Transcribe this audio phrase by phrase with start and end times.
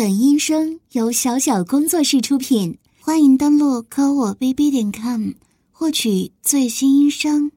[0.00, 5.32] 本音声由小小工作室出品，欢迎登录科我 bb 点 com
[5.70, 7.52] 获取最新音声。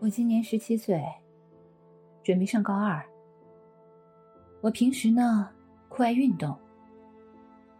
[0.00, 1.04] 我今年十七岁，
[2.22, 3.04] 准备上高二。
[4.62, 5.50] 我平时呢，
[5.90, 6.56] 酷爱运动，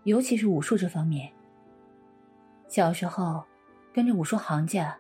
[0.03, 1.33] 尤其是武术这方面。
[2.69, 3.43] 小时候
[3.95, 4.95] 跟着武术行家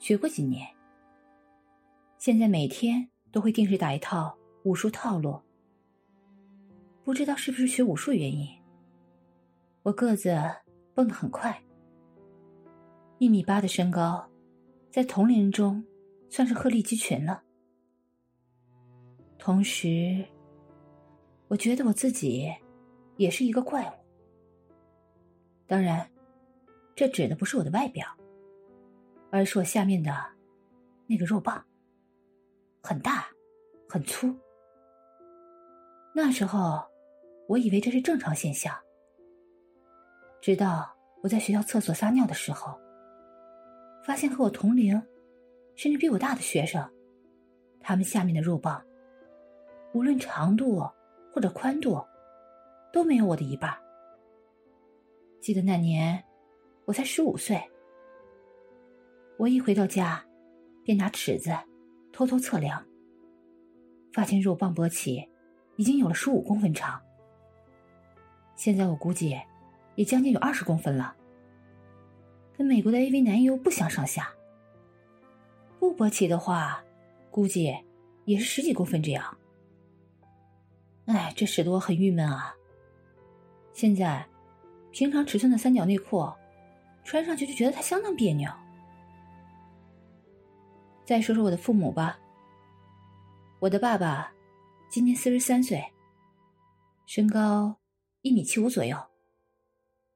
[0.00, 0.66] 学过几年，
[2.18, 4.36] 现在每天都会定时打一套。
[4.68, 5.40] 武术套路，
[7.02, 8.46] 不知道是不是学武术原因，
[9.82, 10.38] 我个子
[10.94, 11.58] 蹦得很快，
[13.16, 14.28] 一米八的身高，
[14.90, 15.82] 在同龄人中
[16.28, 17.42] 算是鹤立鸡群了。
[19.38, 20.22] 同时，
[21.46, 22.54] 我觉得我自己
[23.16, 23.92] 也是一个怪物。
[25.66, 26.06] 当然，
[26.94, 28.06] 这指的不是我的外表，
[29.30, 30.14] 而是我下面的
[31.06, 31.64] 那个肉棒，
[32.82, 33.28] 很大，
[33.88, 34.36] 很粗。
[36.20, 36.84] 那时候，
[37.46, 38.76] 我以为这是正常现象。
[40.40, 42.76] 直到我在学校厕所撒尿的时候，
[44.02, 45.00] 发现和我同龄，
[45.76, 46.84] 甚至比我大的学生，
[47.80, 48.84] 他们下面的肉棒，
[49.94, 50.84] 无论长度
[51.32, 52.04] 或者宽度，
[52.92, 53.72] 都没有我的一半。
[55.40, 56.20] 记得那年，
[56.84, 57.62] 我才十五岁，
[59.36, 60.20] 我一回到家，
[60.82, 61.56] 便拿尺子
[62.12, 62.84] 偷偷测量，
[64.12, 65.24] 发现肉棒勃起。
[65.78, 67.00] 已经有了十五公分长，
[68.56, 69.40] 现在我估计
[69.94, 71.14] 也将近有二十公分了，
[72.56, 74.28] 跟美国的 AV 男优不相上下。
[75.78, 76.82] 不勃起的话，
[77.30, 77.72] 估计
[78.24, 79.38] 也是十几公分这样。
[81.06, 82.52] 哎，这使得我很郁闷啊！
[83.72, 84.26] 现在
[84.90, 86.28] 平常尺寸的三角内裤
[87.04, 88.50] 穿上去就觉得它相当别扭。
[91.04, 92.18] 再说说我的父母吧，
[93.60, 94.32] 我的爸爸。
[94.90, 95.84] 今年四十三岁，
[97.06, 97.78] 身高
[98.22, 98.96] 一米七五左右，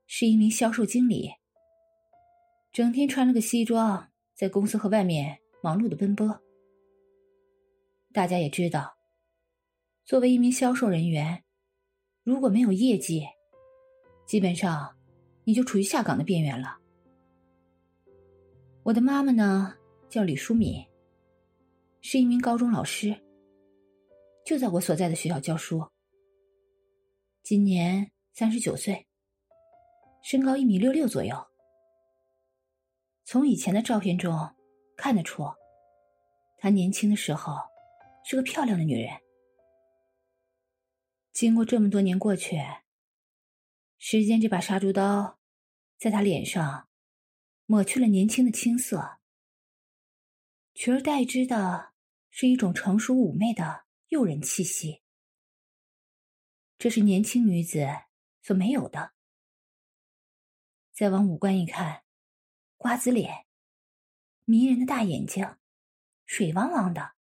[0.06, 1.30] 是一名销售经理，
[2.72, 6.40] 整天穿了个西装，在公司和外面忙碌的奔波。
[8.14, 8.96] 大家也知道，
[10.06, 11.44] 作为一名销售人员，
[12.24, 13.26] 如果没有业绩，
[14.24, 14.96] 基本上
[15.44, 16.78] 你就处于下岗的边缘了。
[18.84, 19.76] 我的妈妈呢，
[20.08, 20.82] 叫李淑敏，
[22.00, 23.14] 是一名高中老师。
[24.44, 25.88] 就在我所在的学校教书。
[27.42, 29.06] 今年三十九岁，
[30.22, 31.48] 身高一米六六左右。
[33.24, 34.54] 从以前的照片中
[34.96, 35.44] 看得出，
[36.58, 37.56] 她年轻的时候
[38.24, 39.10] 是个漂亮的女人。
[41.32, 42.58] 经过这么多年过去，
[43.98, 45.38] 时间这把杀猪刀，
[45.98, 46.88] 在她脸上
[47.66, 49.18] 抹去了年轻的青涩，
[50.74, 51.92] 取而代之的
[52.30, 53.84] 是一种成熟妩媚的。
[54.12, 55.02] 诱人气息，
[56.76, 57.88] 这是年轻女子
[58.42, 59.14] 所没有的。
[60.92, 62.04] 再往五官一看，
[62.76, 63.46] 瓜子脸，
[64.44, 65.56] 迷人的大眼睛，
[66.26, 67.14] 水汪汪的，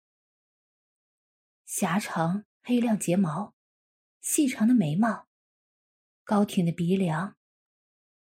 [1.66, 3.56] 狭长黑亮睫毛，
[4.20, 5.30] 细长的眉毛，
[6.26, 7.38] 高挺的鼻梁，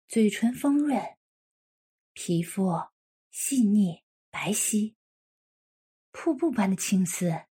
[0.10, 1.18] 嘴唇丰润，
[2.12, 2.90] 皮肤
[3.32, 4.98] 细腻白皙，
[6.12, 7.47] 瀑布般的青丝。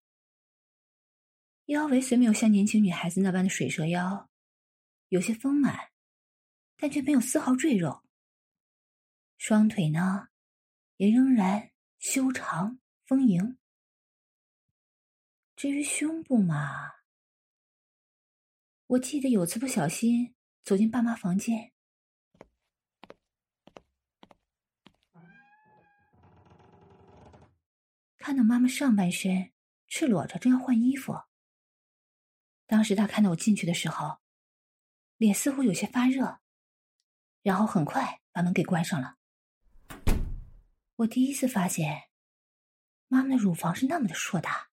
[1.74, 4.30] 腰围虽没有像年轻女孩子那般的水蛇腰，
[5.10, 5.90] 有些丰满，
[6.78, 8.04] 但却没有丝毫赘肉。
[9.40, 10.28] 双腿呢，
[10.98, 13.58] 也仍然修长丰盈。
[15.56, 16.92] 至于胸部嘛，
[18.86, 21.74] 我记得有次不小心走进爸妈房间，
[28.20, 29.52] 看到妈妈上半身
[29.88, 31.14] 赤裸着，正要换衣服。
[32.74, 34.20] 当时他看到我进去的时候，
[35.18, 36.40] 脸似乎有些发热，
[37.44, 39.20] 然后很快把门给关上了。
[40.96, 42.10] 我第一次发现，
[43.08, 44.72] 妈妈的乳房是那么的硕大，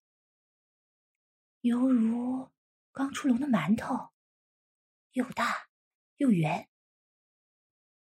[1.62, 2.52] 犹如
[2.92, 4.12] 刚出笼的馒头，
[5.10, 5.68] 又大
[6.18, 6.68] 又圆。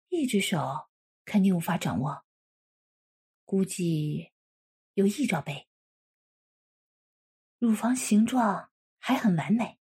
[0.10, 0.90] 一只手
[1.24, 2.26] 肯定无法掌握，
[3.46, 4.34] 估计
[4.96, 5.70] 有一兆倍。
[7.58, 8.70] 乳房形状
[9.00, 9.77] 还很完美。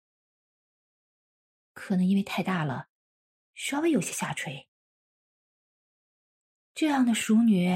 [1.75, 2.88] 可能因为太大了，
[3.53, 4.69] 稍微有些下垂。
[6.73, 7.69] 这样的熟女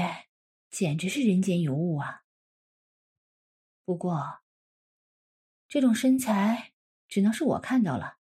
[0.69, 2.23] 简直是人间尤物啊！
[3.85, 4.41] 不过，
[5.67, 6.73] 这种身材
[7.07, 8.17] 只能是我看到了，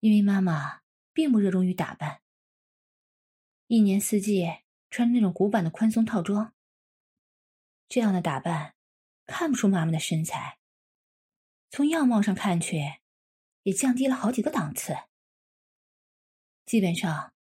[0.00, 0.82] 因为妈妈
[1.12, 2.22] 并不热衷于打扮，
[3.66, 4.46] 一年四季
[4.90, 6.54] 穿那种古板的宽松套装。
[7.88, 8.74] 这样的打扮
[9.26, 10.58] 看不出妈妈的身材，
[11.70, 13.00] 从样貌上看去，
[13.64, 14.96] 也降低了好几个档次。
[16.64, 17.34] 基本上，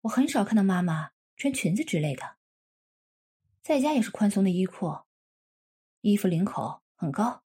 [0.00, 2.36] 我很少看到妈妈穿裙子之类的，
[3.62, 5.00] 在家也是宽松的衣裤，
[6.00, 7.44] 衣服领口很高，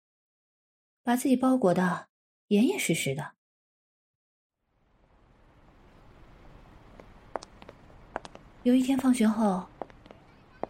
[1.04, 2.08] 把自己包裹的
[2.48, 3.34] 严严实实的。
[8.64, 9.68] 有一天放学后，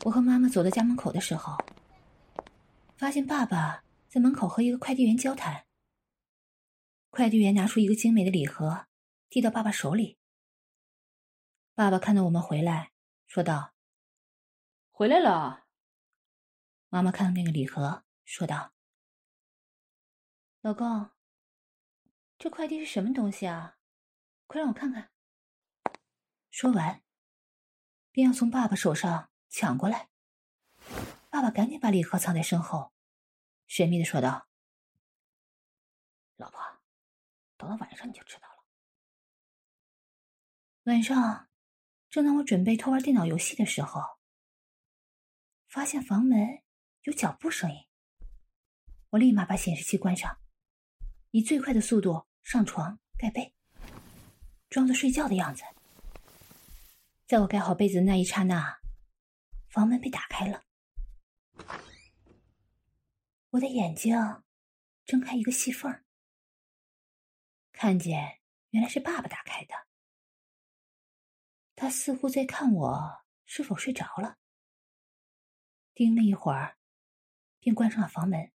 [0.05, 1.57] 我和妈妈走到家门口的时候，
[2.95, 5.65] 发现爸爸在门口和一个快递员交谈。
[7.11, 8.87] 快递员拿出一个精美的礼盒，
[9.29, 10.17] 递到爸爸手里。
[11.75, 12.93] 爸爸看到我们回来，
[13.27, 13.73] 说道
[14.89, 15.67] ：“回来了。”
[16.89, 18.73] 妈妈看到那个礼盒，说道
[20.61, 21.11] ：“老公，
[22.39, 23.77] 这快递是什么东西啊？
[24.47, 25.11] 快让我看看。”
[26.49, 27.03] 说完。
[28.13, 30.09] 便要从爸爸手上抢过来，
[31.29, 32.91] 爸爸赶紧把礼盒藏在身后，
[33.65, 34.49] 神秘的说道
[36.35, 36.70] ：“老婆，
[37.61, 38.65] 等到晚上你就知道了。”
[40.85, 41.47] 晚上，
[42.09, 44.01] 正当我准备偷玩电脑游戏的时候，
[45.69, 46.63] 发现房门
[47.03, 47.85] 有脚步声音，
[49.11, 50.39] 我立马把显示器关上，
[51.29, 53.53] 以最快的速度上床盖被，
[54.71, 55.63] 装作睡觉的样子。
[57.27, 58.79] 在我盖好被子的那一刹那，
[59.69, 60.63] 房门被打开了。
[63.51, 64.17] 我的眼睛
[65.05, 66.03] 睁开一个细缝，
[67.81, 68.39] 看见
[68.69, 69.73] 原来是爸爸打开的。
[71.75, 74.37] 他似乎在看我是否睡着了，
[75.95, 76.77] 盯了一会儿，
[77.59, 78.51] 便关上了房门。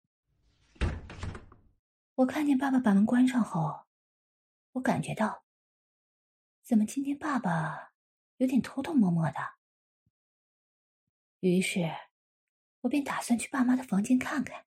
[2.17, 3.87] 我看见爸爸把门关上后，
[4.73, 5.47] 我感觉到，
[6.63, 7.95] 怎么今天爸爸？
[8.37, 9.55] 有点偷偷摸摸的，
[11.41, 11.91] 于是，
[12.83, 14.67] 我便打算去爸妈的房间看看。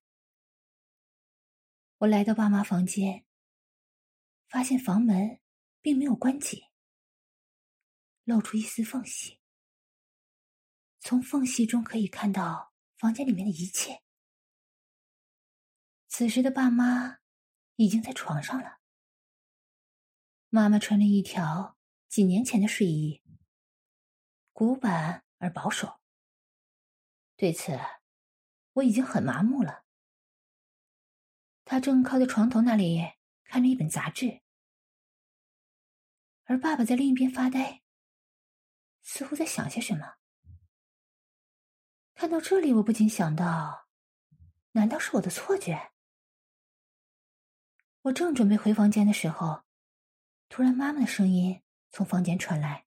[1.98, 3.24] 我来到爸妈房间，
[4.48, 5.40] 发现房门
[5.80, 6.62] 并没有关紧，
[8.24, 9.38] 露出一丝缝隙。
[11.00, 14.02] 从缝隙中可以看到房间里面的一切。
[16.08, 17.18] 此时的爸妈
[17.76, 18.78] 已经在床上了。
[20.48, 21.76] 妈妈穿了一条
[22.08, 23.22] 几年前的睡衣。
[24.52, 26.00] 古板而保守。
[27.36, 27.78] 对此，
[28.72, 29.84] 我已经很麻木了。
[31.64, 33.17] 他正靠在床头那里
[33.48, 34.42] 看着一本杂志，
[36.44, 37.82] 而爸爸在另一边发呆，
[39.02, 40.16] 似乎在想些什么。
[42.14, 43.88] 看到这里，我不禁想到：
[44.72, 45.92] 难道是我的错觉？
[48.02, 49.64] 我正准备回房间的时候，
[50.50, 52.86] 突然妈妈的声音从房间传来。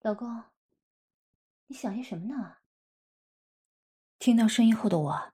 [0.00, 0.42] 老公，
[1.66, 2.56] 你想些什么呢？
[4.18, 5.32] 听到声音后的我，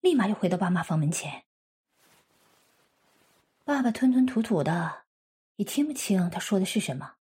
[0.00, 1.44] 立马又回到爸妈房门前。
[3.64, 5.06] 爸爸吞吞吐吐的，
[5.56, 7.16] 也听不清他说的是什么。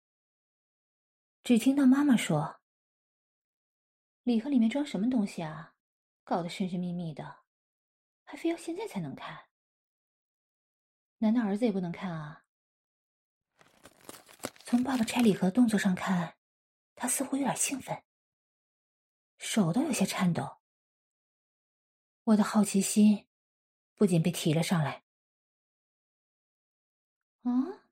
[1.44, 2.60] 只听到妈妈说
[4.24, 5.74] ：“礼盒里面装什么东西啊？
[6.24, 7.44] 搞得神神秘秘的，
[8.24, 9.46] 还非要现在才能看？
[11.18, 12.44] 难道儿子也不能看啊？”
[14.66, 16.36] 从爸爸拆礼盒动作上看。
[16.94, 18.04] 他似乎有点兴奋，
[19.38, 20.58] 手都有些颤抖。
[22.22, 23.26] 我的好奇心
[23.96, 25.01] 不仅被提了上来。
[27.42, 27.84] 啊，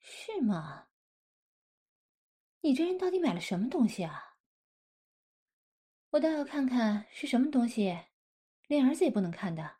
[0.00, 0.88] 是吗？
[2.60, 4.38] 你这人到底买了什么东西啊？
[6.10, 8.06] 我倒要看看是什么东西，
[8.66, 9.78] 连儿子也不能看的。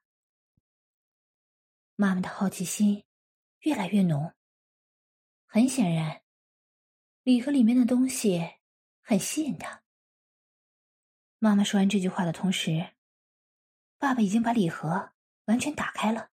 [1.96, 3.04] 妈妈的好奇心
[3.60, 4.34] 越来越浓，
[5.46, 6.22] 很显然。
[7.22, 8.56] 礼盒里面的东西
[9.00, 9.82] 很吸引他。
[11.38, 12.94] 妈妈说完这句话的同时，
[13.96, 15.12] 爸爸已经把礼盒
[15.46, 16.30] 完全打开了，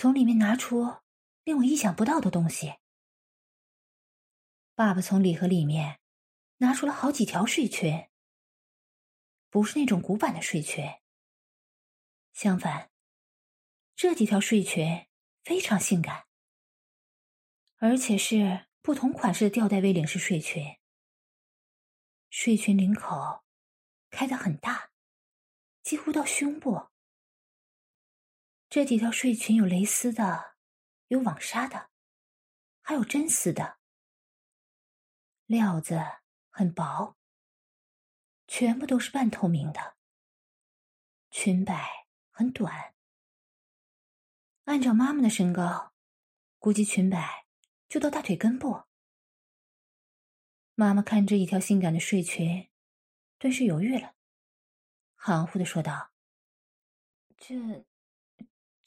[0.00, 1.02] 从里面拿出
[1.44, 2.76] 令我意想不到的东西。
[4.74, 6.00] 爸爸从礼盒里面
[6.56, 8.08] 拿出了好几条睡裙，
[9.50, 10.86] 不是那种古板的睡裙，
[12.32, 12.90] 相反，
[13.94, 15.06] 这几条睡裙
[15.44, 16.24] 非常性感。
[17.76, 20.78] 而且是不同款式的吊带 V 领式睡裙，
[22.30, 23.44] 睡裙领口
[24.08, 24.92] 开的很大，
[25.82, 26.89] 几乎到胸部。
[28.70, 30.54] 这几条睡裙有蕾丝的，
[31.08, 31.90] 有网纱的，
[32.80, 33.78] 还有真丝的，
[35.46, 36.00] 料子
[36.50, 37.16] 很薄，
[38.46, 39.96] 全部都是半透明的。
[41.32, 42.94] 裙摆很短，
[44.66, 45.92] 按照妈妈的身高，
[46.60, 47.46] 估计裙摆。
[47.88, 48.84] 就到大腿根部。
[50.76, 52.70] 妈妈看这一条性感的睡裙，
[53.36, 54.14] 顿时犹豫了，
[55.16, 56.12] 含糊的说道
[57.36, 57.84] ：“这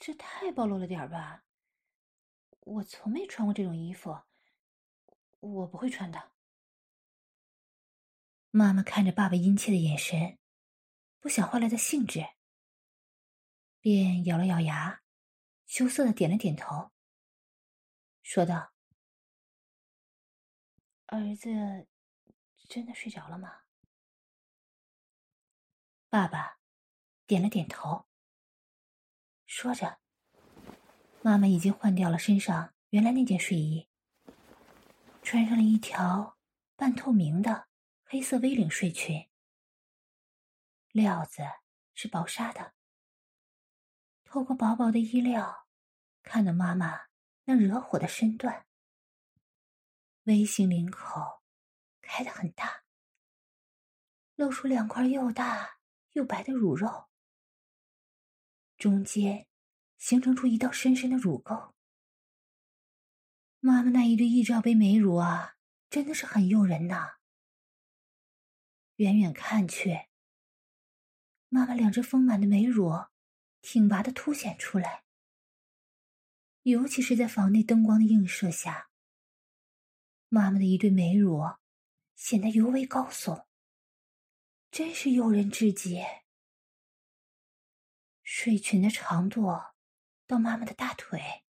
[0.05, 1.45] 这太暴露了点吧？
[2.59, 4.23] 我从没穿过这种衣服，
[5.39, 6.33] 我不会穿的。
[8.51, 10.37] 妈妈看着爸爸殷切的眼神，
[11.21, 12.19] 不想坏了他兴致，
[13.79, 15.01] 便咬了咬牙，
[15.65, 16.91] 羞涩的点了点头，
[18.21, 18.73] 说道
[21.07, 21.47] ：“儿子
[22.67, 23.61] 真的睡着了吗？”
[26.11, 26.59] 爸爸
[27.25, 28.05] 点了点头，
[29.55, 29.99] 说着，
[31.21, 33.87] 妈妈已经换掉了身上原来那件睡衣，
[35.21, 36.39] 穿上了一条
[36.75, 37.67] 半透明的。
[38.03, 39.29] 黑色 V 领睡裙，
[40.91, 41.43] 料子
[41.93, 42.73] 是薄纱的。
[44.25, 45.67] 透过薄薄的衣料，
[46.23, 47.01] 看到妈妈
[47.43, 48.65] 那惹火的身段
[50.23, 51.43] ，V 型领口
[52.01, 52.85] 开得很大，
[54.35, 55.77] 露出两块又大
[56.13, 57.07] 又白的乳肉，
[58.83, 59.47] 中间
[59.97, 61.73] 形成出一道深深的乳沟。
[63.61, 65.55] 妈妈那一对一罩杯美乳啊，
[65.89, 67.13] 真的是很诱人呐。
[68.97, 70.07] 远远看去，
[71.47, 72.91] 妈妈两只丰满的美乳
[73.61, 75.05] 挺拔的凸显出来，
[76.63, 78.89] 尤其是在房内灯光的映射下，
[80.27, 81.41] 妈妈的一对美乳
[82.17, 83.45] 显得尤为高耸，
[84.69, 86.03] 真是诱人至极。
[88.23, 89.43] 睡裙的长度
[90.25, 91.43] 到妈妈的大腿，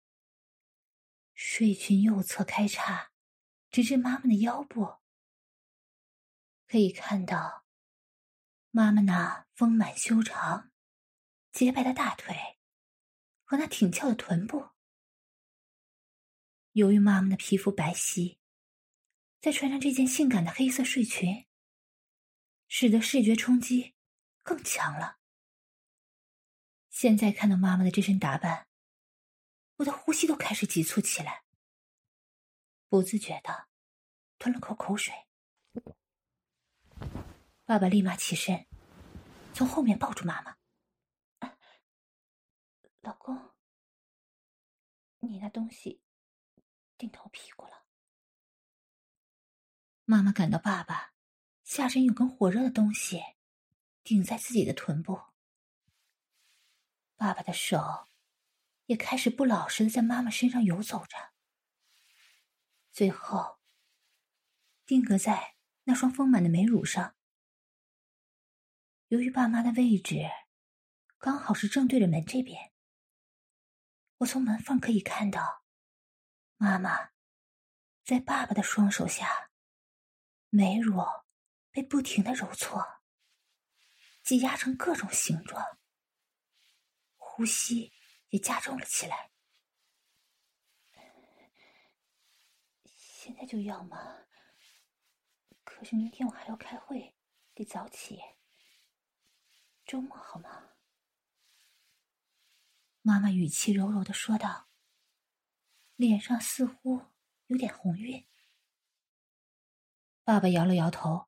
[1.33, 3.11] 睡裙右侧开叉，
[3.69, 4.99] 直至妈妈的腰部。
[6.67, 7.65] 可以看到，
[8.71, 10.71] 妈妈那丰满修长、
[11.51, 12.57] 洁白的大腿
[13.43, 14.69] 和那挺翘的臀部。
[16.71, 18.37] 由于妈妈的皮肤白皙，
[19.41, 21.45] 再穿上这件性感的黑色睡裙，
[22.69, 23.93] 使得视觉冲击
[24.41, 25.20] 更强了。
[27.01, 28.67] 现在看到妈妈的这身打扮，
[29.77, 31.43] 我的呼吸都开始急促起来，
[32.89, 33.69] 不自觉的
[34.37, 35.11] 吞了口口水。
[37.65, 38.67] 爸爸立马起身，
[39.51, 40.55] 从后面抱住妈妈。
[43.01, 43.49] 老公，
[45.21, 46.03] 你那东西
[46.99, 47.87] 顶到我屁股了。
[50.05, 51.15] 妈妈感到爸爸
[51.63, 53.19] 下身有根火热的东西
[54.03, 55.19] 顶在自己的臀部，
[57.21, 58.07] 爸爸的手
[58.87, 61.33] 也开始不老实的在妈妈身上游走着，
[62.91, 63.59] 最后
[64.87, 67.15] 定格在那双丰满的美乳上。
[69.09, 70.31] 由于爸妈的位置
[71.19, 72.73] 刚好是正对着门这边，
[74.17, 75.63] 我从门缝可以看到，
[76.57, 77.11] 妈妈
[78.03, 79.51] 在爸爸的双手下，
[80.49, 80.99] 美乳
[81.69, 82.83] 被不停的揉搓，
[84.23, 85.63] 挤压成各种形状，
[87.41, 87.91] 呼吸
[88.29, 89.31] 也加重了起来。
[92.85, 94.27] 现在就要吗？
[95.63, 97.15] 可是明天我还要开会，
[97.55, 98.19] 得早起。
[99.87, 100.73] 周末好吗？
[103.01, 104.69] 妈妈语气柔柔的说道，
[105.95, 107.07] 脸上似乎
[107.47, 108.23] 有点红晕。
[110.23, 111.27] 爸爸摇了摇头，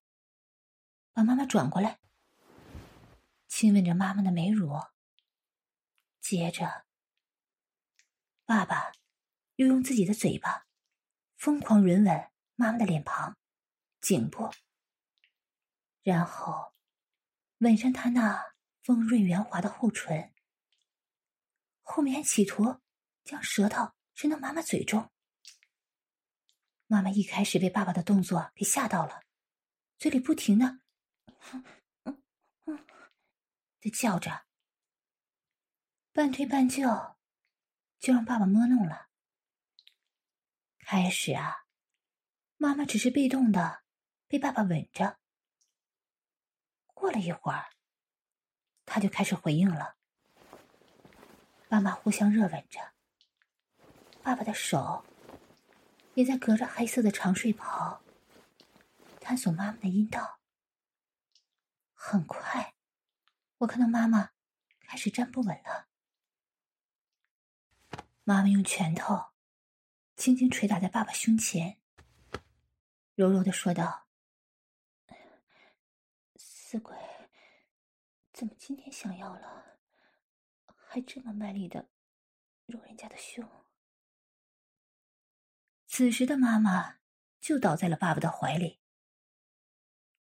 [1.12, 2.00] 把妈妈转过来，
[3.48, 4.93] 亲吻着妈妈的美乳。
[6.24, 6.86] 接着，
[8.46, 8.94] 爸爸
[9.58, 10.66] 又用自己的嘴巴
[11.36, 13.38] 疯狂吮吻妈妈的脸庞、
[14.00, 14.50] 颈部，
[16.02, 16.74] 然后
[17.58, 18.54] 吻上她那。
[18.84, 20.34] 丰润圆滑的厚唇，
[21.84, 22.82] 后面还企图
[23.24, 25.10] 将舌头伸到妈妈嘴中。
[26.88, 29.24] 妈妈一开始被爸爸的动作给吓到了，
[29.98, 30.80] 嘴里不停的
[32.04, 32.22] “嗯
[32.66, 32.86] 嗯”
[33.80, 34.46] 的叫着，
[36.14, 37.16] 半推半就，
[37.98, 39.08] 就让爸爸摸弄了。
[40.78, 41.66] 开始啊，
[42.58, 43.82] 妈妈只是被动的
[44.28, 45.18] 被爸爸吻着，
[46.94, 47.66] 过了一会儿。
[48.86, 49.96] 他就开始回应了，
[51.68, 52.94] 妈妈互相热吻着，
[54.22, 55.04] 爸爸的手
[56.14, 58.04] 也在隔着黑色的长睡袍
[59.20, 60.40] 探索妈妈的阴道。
[61.96, 62.76] 很快，
[63.58, 64.30] 我看到妈妈
[64.82, 65.88] 开始站不稳了，
[68.26, 69.32] 妈妈用拳头
[70.16, 71.80] 轻轻捶打在爸爸胸前，
[73.16, 74.08] 柔柔的说道
[76.38, 76.96] ：“死鬼。”
[78.32, 79.78] 怎么今天想要了，
[80.76, 81.90] 还这么卖力的
[82.66, 83.48] 揉人家的胸？
[85.86, 87.00] 此时的妈妈
[87.40, 88.80] 就倒在了爸爸的怀里，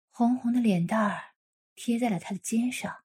[0.10, 1.36] 红红的脸蛋儿
[1.76, 3.04] 贴在了他的肩上。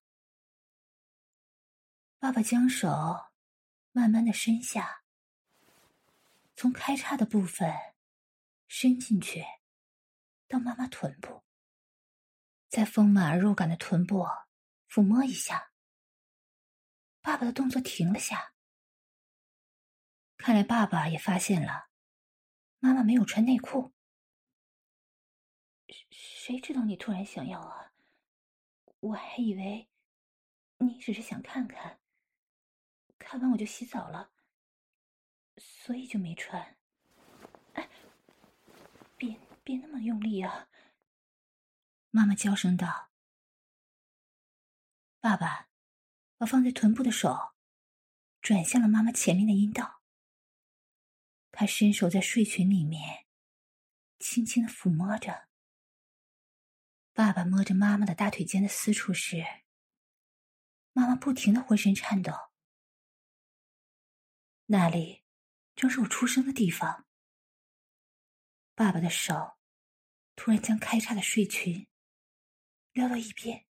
[2.18, 3.33] 爸爸将手
[3.96, 5.04] 慢慢的伸下，
[6.56, 7.72] 从开叉的部分
[8.66, 9.44] 伸进去，
[10.48, 11.44] 到妈妈臀部，
[12.68, 14.26] 在丰满而肉感的臀部
[14.88, 15.70] 抚摸一下。
[17.20, 18.54] 爸爸的动作停了下，
[20.38, 21.88] 看来爸爸也发现了
[22.80, 23.94] 妈妈没有穿内裤。
[26.10, 27.92] 谁知道你突然想要啊？
[28.98, 29.88] 我还以为
[30.78, 32.00] 你只是想看看，
[33.26, 34.30] 看完我就洗澡了，
[35.56, 36.76] 所以就没穿。
[37.72, 37.88] 哎，
[39.16, 40.68] 别别那么用力啊！
[42.10, 43.10] 妈妈娇声道。
[45.20, 45.70] 爸爸
[46.36, 47.54] 把放在臀部的手
[48.42, 50.02] 转向了妈妈前面的阴道，
[51.50, 53.24] 他伸手在睡裙里面
[54.18, 55.48] 轻轻的抚摸着。
[57.14, 59.42] 爸爸摸着妈妈的大腿间的私处时，
[60.92, 62.53] 妈妈不停的浑身颤抖。
[64.66, 65.22] 那里
[65.76, 67.06] 正是我出生的地方。
[68.74, 69.58] 爸爸的手
[70.34, 71.86] 突然将开叉的睡裙
[72.92, 73.66] 撩到一边，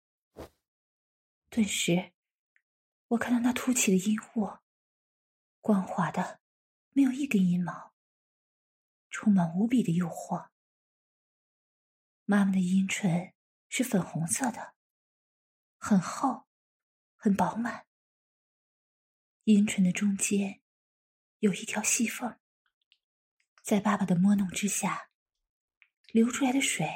[1.50, 2.14] 顿时
[3.08, 4.58] 我看到那凸起的阴户，
[5.60, 6.40] 光滑的，
[6.90, 7.94] 没有一根阴毛，
[9.10, 10.50] 充满无比的诱惑。
[12.26, 13.34] 妈妈的阴唇
[13.70, 14.76] 是粉红色的，
[15.78, 16.46] 很厚，
[17.16, 17.88] 很饱满。
[19.46, 20.61] 阴唇的中间
[21.42, 22.38] 有一条细缝，
[23.64, 25.10] 在爸爸的摸弄之下，
[26.12, 26.88] 流出来的水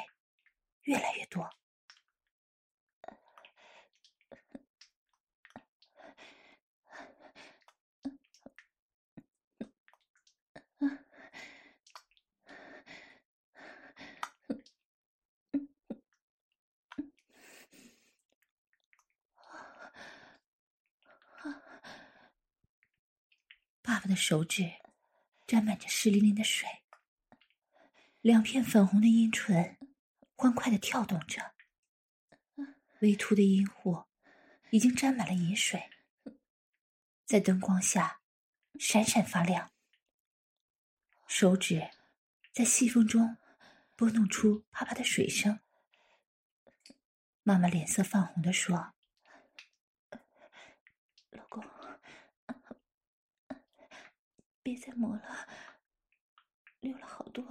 [0.82, 1.50] 越来越多。
[24.06, 24.72] 的手指
[25.46, 26.68] 沾满着湿淋淋的水，
[28.20, 29.78] 两片粉红的阴唇
[30.34, 31.54] 欢快的跳动着，
[33.00, 34.04] 微凸的阴户
[34.70, 35.90] 已经沾满了银水，
[37.24, 38.20] 在灯光下
[38.78, 39.70] 闪闪发亮。
[41.26, 41.90] 手指
[42.52, 43.36] 在细缝中
[43.94, 45.60] 拨弄出啪啪的水声。
[47.42, 48.94] 妈妈脸色泛红的说
[51.30, 51.64] ：“老公。”
[54.66, 55.48] 别再磨了，
[56.80, 57.44] 流了好多，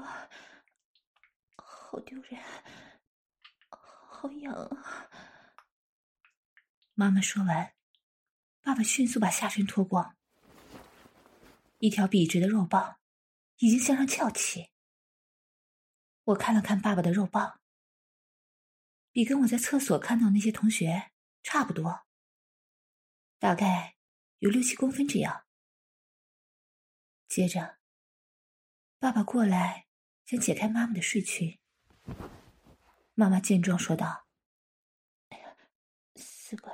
[1.56, 2.44] 好丢人，
[3.70, 5.10] 好痒啊！
[6.94, 7.74] 妈妈说完，
[8.62, 10.18] 爸爸迅速把下身脱光，
[11.78, 13.00] 一条笔直的肉棒
[13.60, 14.72] 已经向上翘起。
[16.26, 17.62] 我看了看爸爸的肉棒，
[19.14, 22.06] 比跟我在厕所看到那些同学差不多，
[23.40, 23.96] 大概
[24.40, 25.45] 有六七公分这样。
[27.36, 27.80] 接着，
[28.98, 29.88] 爸爸过来，
[30.24, 31.60] 想解开妈妈的睡裙。
[33.14, 34.28] 妈妈见状说道
[35.28, 35.58] ：“哎呀，
[36.16, 36.72] 死鬼，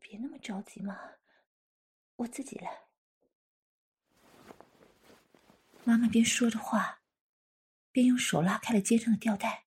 [0.00, 0.98] 别那么着急嘛，
[2.16, 2.88] 我自己来。”
[5.86, 7.02] 妈妈边说着话，
[7.92, 9.66] 边用手拉开了肩上的吊带，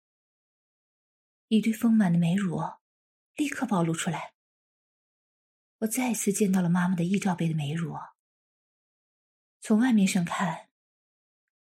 [1.48, 2.60] 一堆丰满的美乳
[3.36, 4.34] 立刻暴露出来。
[5.78, 7.96] 我再一次见到了妈妈的一罩杯的美乳。
[9.62, 10.70] 从外面上看，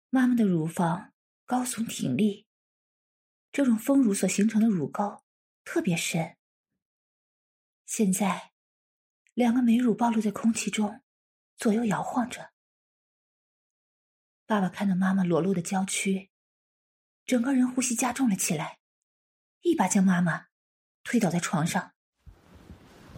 [0.09, 1.13] 妈妈的乳房
[1.45, 2.47] 高耸挺立，
[3.51, 5.23] 这种丰乳所形成的乳沟
[5.63, 6.35] 特别深。
[7.85, 8.51] 现在，
[9.33, 11.03] 两个美乳暴露在空气中，
[11.55, 12.51] 左右摇晃着。
[14.45, 16.31] 爸爸看到妈妈裸露的娇躯，
[17.25, 18.79] 整个人呼吸加重了起来，
[19.61, 20.47] 一把将妈妈
[21.03, 21.93] 推倒在床上，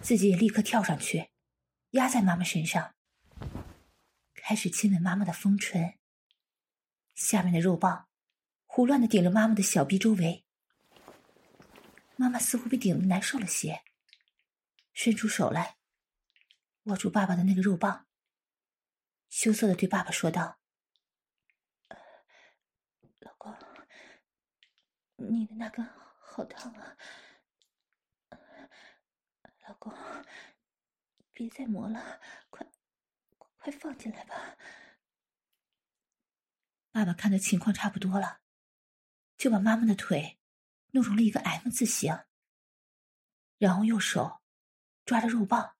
[0.02, 1.32] 自己也立刻跳上去，
[1.92, 2.95] 压在妈妈身上。
[4.48, 5.98] 开始亲吻妈妈的丰唇，
[7.16, 8.08] 下面的肉棒
[8.68, 10.46] 胡乱的顶着妈妈的小臂周围。
[12.16, 13.84] 妈妈似乎被顶的难受了些，
[14.94, 15.78] 伸出手来，
[16.84, 18.06] 握住爸爸的那个肉棒，
[19.30, 20.60] 羞涩的对爸爸说道
[23.22, 23.52] ：“老公，
[25.16, 25.84] 你的那根
[26.22, 26.96] 好烫啊，
[29.68, 29.92] 老公，
[31.34, 32.64] 别再磨了，快。”
[33.66, 34.56] 快放进来吧！
[36.92, 38.42] 爸爸看的情况差不多了，
[39.40, 40.38] 就把妈妈的腿
[40.92, 42.26] 弄成了一个 M 字形，
[43.58, 44.44] 然后右手
[45.04, 45.78] 抓着肉棒，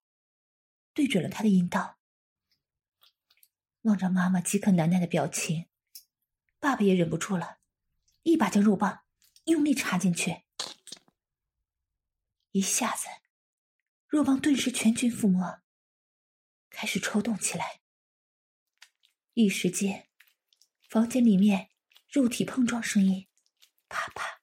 [0.94, 2.00] 对准了她的阴道。
[3.82, 5.68] 望着妈妈饥渴难耐的表情，
[6.58, 7.60] 爸爸也忍不住了，
[8.24, 9.04] 一把将肉棒
[9.44, 10.42] 用力插进去，
[12.50, 13.06] 一下子，
[14.08, 15.62] 肉棒顿时全军覆没，
[16.76, 17.80] 开始抽动起来。
[19.32, 20.10] 一时间，
[20.90, 21.70] 房间里面
[22.10, 23.26] 肉体碰撞声音
[23.88, 24.42] 啪啪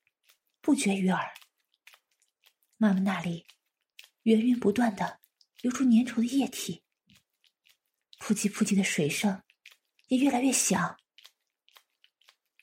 [0.59, 1.31] 不绝于耳。
[2.77, 3.45] 妈妈那里
[4.23, 5.21] 源源不断的
[5.61, 6.83] 流出粘稠的液体，
[8.17, 9.43] 扑叽扑叽的水声
[10.07, 10.99] 也越来越响。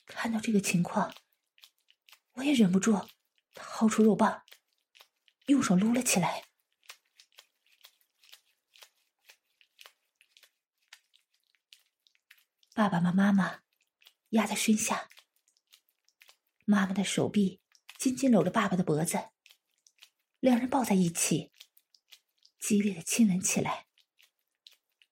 [0.05, 1.15] 看到这个情况，
[2.33, 3.07] 我也忍不住
[3.53, 4.43] 掏出肉棒，
[5.45, 6.43] 用手撸了起来。
[12.73, 13.63] 爸爸把妈妈
[14.29, 15.09] 压在身下，
[16.63, 17.59] 妈妈的手臂
[17.97, 19.19] 紧紧搂着爸爸的脖子，
[20.39, 21.51] 两人抱在一起，
[22.57, 23.87] 激烈的亲吻起来，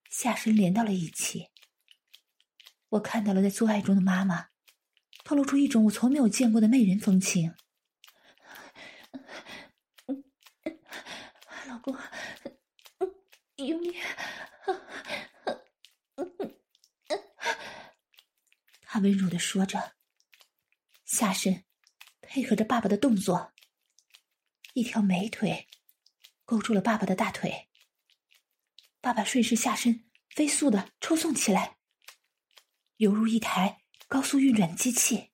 [0.09, 1.49] 下身连到了一起。
[2.89, 4.51] 我看到了在做爱中的妈妈，
[5.25, 7.53] 透露出一种我从没有见过的媚人风情。
[11.67, 11.97] 老公，
[13.57, 13.97] 用力。
[18.91, 19.95] 他温柔的说着，
[21.05, 21.63] 下身
[22.21, 23.53] 配合着爸爸的动作，
[24.73, 25.67] 一条美腿
[26.43, 27.69] 勾住了爸爸的大腿。
[28.99, 31.77] 爸爸顺势下身，飞速的抽送起来，
[32.95, 35.33] 犹如一台高速运转的机器。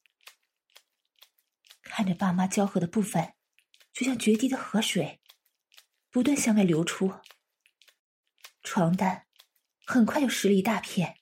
[1.81, 3.35] 看着爸妈交合的部分，
[3.93, 5.21] 就像决堤的河水，
[6.09, 7.21] 不断向外流出。
[8.63, 9.25] 床单
[9.85, 11.21] 很快就湿了一大片。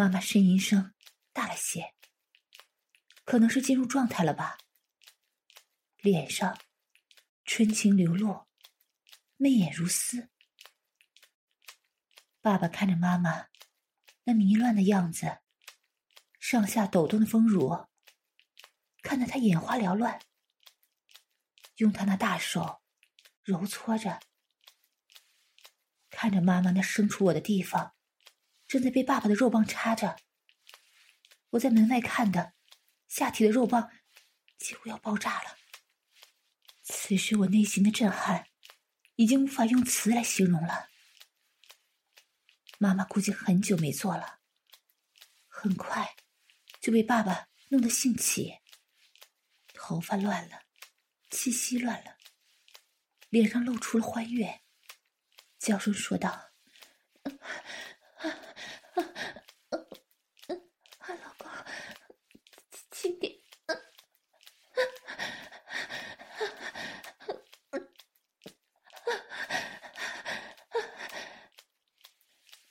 [0.00, 0.94] 妈妈呻吟声
[1.30, 1.94] 大了些，
[3.26, 4.56] 可能是进入状态了吧。
[5.98, 6.58] 脸上
[7.44, 8.46] 春情流露，
[9.36, 10.30] 媚眼如丝。
[12.40, 13.48] 爸爸看着妈妈
[14.24, 15.40] 那迷乱的样子，
[16.38, 17.86] 上下抖动的丰乳，
[19.02, 20.18] 看得他眼花缭乱，
[21.76, 22.80] 用他那大手
[23.42, 24.18] 揉搓着，
[26.08, 27.94] 看着妈妈那生出我的地方。
[28.70, 30.16] 正在被爸爸的肉棒插着，
[31.50, 32.54] 我在门外看的，
[33.08, 33.90] 下体的肉棒
[34.58, 35.58] 几乎要爆炸了。
[36.84, 38.46] 此时我内心的震撼，
[39.16, 40.88] 已经无法用词来形容了。
[42.78, 44.38] 妈妈估计很久没做了，
[45.48, 46.14] 很快
[46.80, 48.60] 就被爸爸弄得兴起，
[49.74, 50.62] 头发乱了，
[51.28, 52.16] 气息乱了，
[53.30, 54.60] 脸上露出了欢悦，
[55.58, 56.52] 娇声说道。
[61.08, 61.48] 老公，
[62.90, 63.34] 轻点。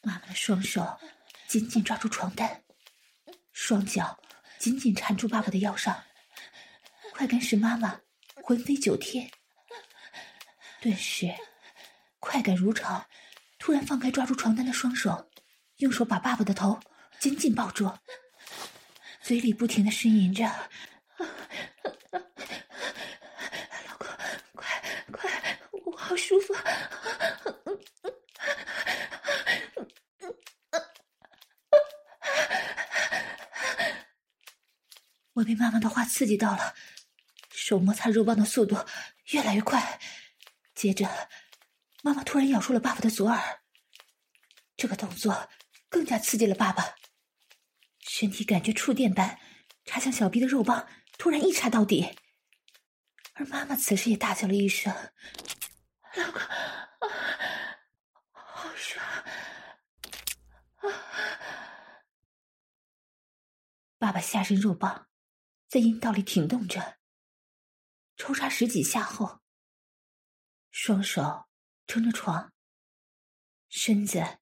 [0.02, 1.00] 妈妈的双手
[1.48, 2.63] 紧紧抓住床单，
[3.52, 4.20] 双脚
[4.58, 6.04] 紧紧缠住爸爸的腰上，
[7.12, 8.02] 快感使妈妈
[8.44, 9.30] 魂飞九天。
[10.82, 11.36] 顿时，
[12.20, 13.06] 快感如潮，
[13.58, 15.30] 突然放开抓住床单的双手。
[15.80, 16.78] 用手把爸爸的头
[17.20, 17.89] 紧紧抱住，
[19.22, 20.44] 嘴里不停的呻吟着
[23.88, 24.08] ：“老公，
[24.54, 26.54] 快快，我好舒服。”
[35.32, 36.76] 我被妈妈的话刺激到了，
[37.52, 38.86] 手摩擦肉棒的速度
[39.28, 39.98] 越来越快。
[40.76, 41.08] 接着，
[42.04, 43.62] 妈妈突然咬住了爸爸的左耳，
[44.76, 45.50] 这个动作。
[45.89, 46.95] 更加刺激了爸爸，
[47.99, 49.39] 身体感觉触电般
[49.86, 52.15] 插向小臂的肉棒突然一插到底，
[53.34, 54.93] 而妈妈此时也大叫了一声
[56.15, 56.39] ：“老公，
[58.32, 59.04] 好爽！”
[63.97, 65.10] 爸爸下身肉棒
[65.67, 66.97] 在阴道里挺动着，
[68.15, 69.41] 抽插十几下后，
[70.71, 71.49] 双手
[71.86, 72.54] 撑着床，
[73.69, 74.38] 身子。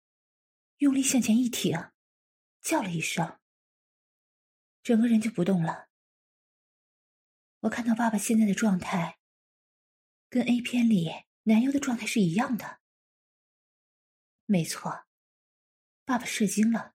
[0.77, 1.91] 用力向前一挺，
[2.61, 3.39] 叫了一声，
[4.83, 5.89] 整个人就不动了。
[7.61, 9.17] 我看到爸爸现在的状态，
[10.29, 11.11] 跟 A 片里
[11.43, 12.79] 男优的状态是一样的。
[14.45, 15.07] 没错，
[16.05, 16.93] 爸爸射精了，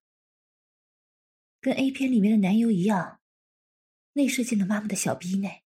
[1.60, 3.20] 跟 A 片里面的男优一样，
[4.12, 5.64] 内射进了妈妈的小逼内。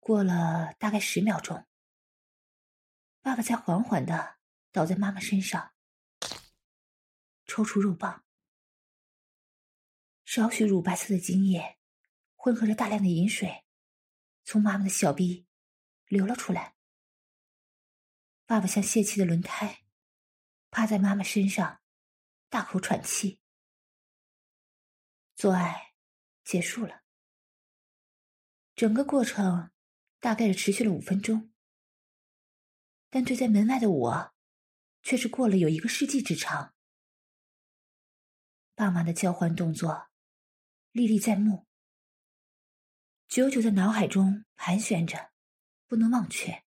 [0.00, 1.66] 过了大概十秒钟，
[3.20, 4.38] 爸爸才缓缓的
[4.72, 5.71] 倒在妈妈身上。
[7.54, 8.24] 抽出肉棒，
[10.24, 11.78] 少许乳白色的精液，
[12.34, 13.66] 混合着大量的饮水，
[14.42, 15.46] 从妈妈的小臂
[16.06, 16.76] 流了出来。
[18.46, 19.84] 爸爸像泄气的轮胎，
[20.70, 21.82] 趴在妈妈身上，
[22.48, 23.38] 大口喘气。
[25.34, 25.92] 做爱
[26.44, 27.02] 结束了，
[28.74, 29.70] 整个过程
[30.20, 31.52] 大概是持续了五分钟，
[33.10, 34.34] 但对在门外的我，
[35.02, 36.71] 却是过了有一个世纪之长。
[38.74, 40.08] 爸妈的交换动作，
[40.92, 41.66] 历历在目，
[43.28, 45.30] 久久在脑海中盘旋着，
[45.86, 46.64] 不能忘却。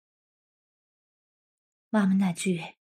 [1.91, 2.77] 妈妈那具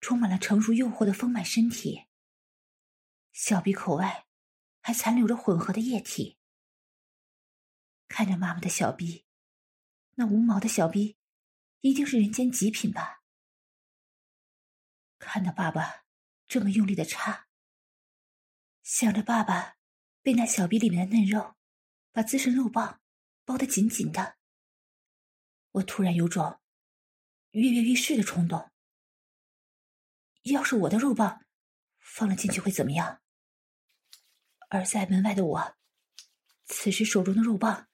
[0.00, 2.06] 充满了成熟诱惑的丰满身体，
[3.32, 4.26] 小鼻口外
[4.80, 6.38] 还残留着混合的液体。
[8.08, 9.24] 看着妈妈的小鼻，
[10.14, 11.16] 那无毛的小鼻，
[11.80, 13.22] 一定是人间极品吧？
[15.18, 16.04] 看到爸爸
[16.48, 17.46] 这么用力的插，
[18.84, 19.78] 想着爸爸
[20.20, 21.56] 被那小臂里面的嫩肉
[22.12, 23.00] 把自身肉棒
[23.42, 24.36] 包得紧紧的，
[25.70, 26.60] 我突然有种
[27.52, 28.70] 跃跃欲试的冲动。
[30.42, 31.46] 要是我的肉棒
[31.98, 33.22] 放了进去会怎么样？
[34.68, 35.76] 而在门外的我，
[36.66, 37.88] 此时手中的肉棒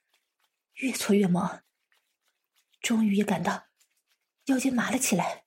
[0.75, 1.63] 越搓越猛，
[2.81, 3.69] 终于也感到
[4.47, 5.45] 腰间麻了起来。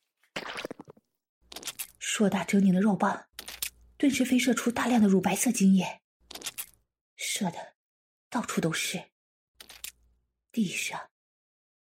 [1.99, 3.27] 硕大狰狞的肉棒，
[4.03, 6.01] 顿时飞射出大量的乳白色精液，
[7.15, 7.77] 射的
[8.29, 9.11] 到处都是。
[10.51, 11.09] 地上、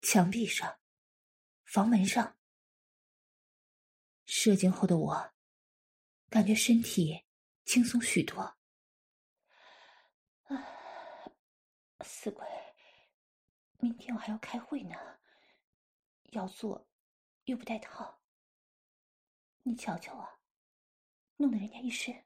[0.01, 0.79] 墙壁上、
[1.65, 2.37] 房门上，
[4.25, 5.33] 射精后的我，
[6.29, 7.25] 感觉身体
[7.65, 8.39] 轻松许多。
[8.39, 8.55] 啊，
[11.99, 12.47] 死鬼！
[13.79, 14.95] 明天我还要开会呢，
[16.31, 16.87] 要做
[17.43, 18.21] 又不带套。
[19.63, 20.34] 你瞧瞧啊，
[21.37, 22.23] 弄得人家一身。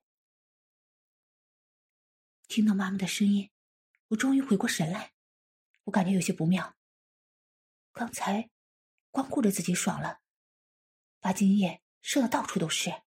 [2.48, 3.50] 听到妈妈的声音，
[4.10, 5.14] 我终于回过神来，
[5.86, 6.76] 我感觉有些不妙。
[7.92, 8.50] 刚才
[9.12, 10.22] 光顾着自己爽了，
[11.20, 13.04] 把精液射的到处都是。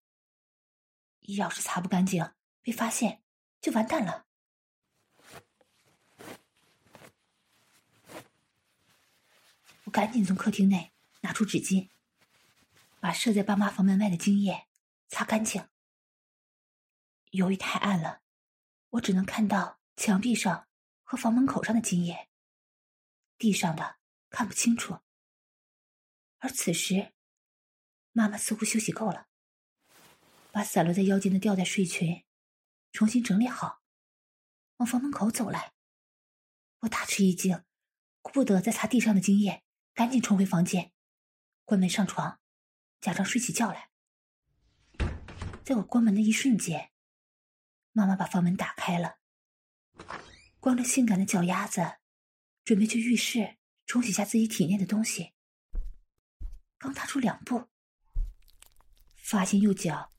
[1.20, 3.22] 要是擦不干净，被发现
[3.60, 4.26] 就完蛋了。
[9.84, 11.88] 我赶紧从客厅内拿出纸巾。
[13.00, 14.68] 把射在爸妈房门外的精液
[15.08, 15.68] 擦干净。
[17.32, 18.20] 由于太暗了，
[18.90, 20.68] 我只能看到墙壁上
[21.02, 22.28] 和房门口上的精液，
[23.38, 23.96] 地上的
[24.28, 25.00] 看不清楚。
[26.38, 27.14] 而此时，
[28.12, 29.28] 妈妈似乎休息够了，
[30.50, 32.22] 把散落在腰间的吊带睡裙
[32.92, 33.80] 重新整理好，
[34.76, 35.72] 往房门口走来。
[36.80, 37.64] 我大吃一惊，
[38.20, 39.64] 顾不得再擦地上的精液，
[39.94, 40.92] 赶紧冲回房间，
[41.64, 42.38] 关门上床。
[43.00, 43.88] 假装睡起觉来，
[45.64, 46.91] 在我关门的一瞬间，
[47.92, 49.18] 妈妈把房门打开了，
[50.58, 51.98] 光着性感的脚丫子，
[52.64, 55.34] 准备去浴室冲洗下自己体内的东西。
[56.78, 57.68] 刚踏出两步，
[59.16, 60.12] 发现右脚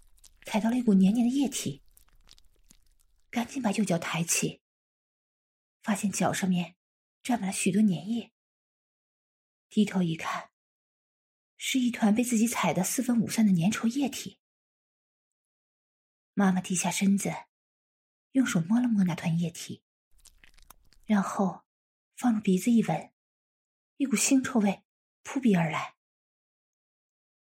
[0.45, 1.83] 踩到了一股黏黏的液体，
[3.29, 4.61] 赶紧把右脚抬起，
[5.81, 6.75] 发现脚上面
[7.21, 8.31] 沾满了许多粘液，
[9.69, 10.51] 低头一看。
[11.65, 14.37] 是一团被自己踩得四分五散的粘稠液体。
[16.33, 17.33] 妈妈低下身子，
[18.33, 19.83] 用手摸了摸那团液体，
[21.05, 21.63] 然后
[22.15, 23.13] 放入鼻子一闻，
[23.97, 24.83] 一股腥臭味
[25.21, 25.95] 扑鼻而来。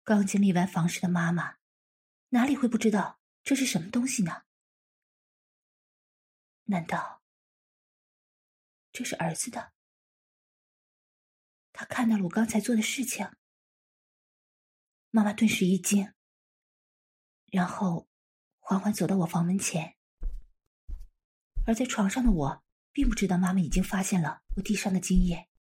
[0.03, 1.59] 刚经历完房事的妈妈，
[2.31, 4.45] 哪里会不知道这是什么东西呢？
[6.65, 7.23] 难道
[8.91, 9.75] 这是儿子的？
[11.75, 13.31] 他看到了我刚才做的事情。
[15.11, 16.15] 妈妈顿时一惊，
[17.47, 18.09] 然后
[18.59, 19.98] 缓缓走到我房门前。
[21.69, 25.51] 而在床上的我，并不知道妈妈已经发现了我地上的精液，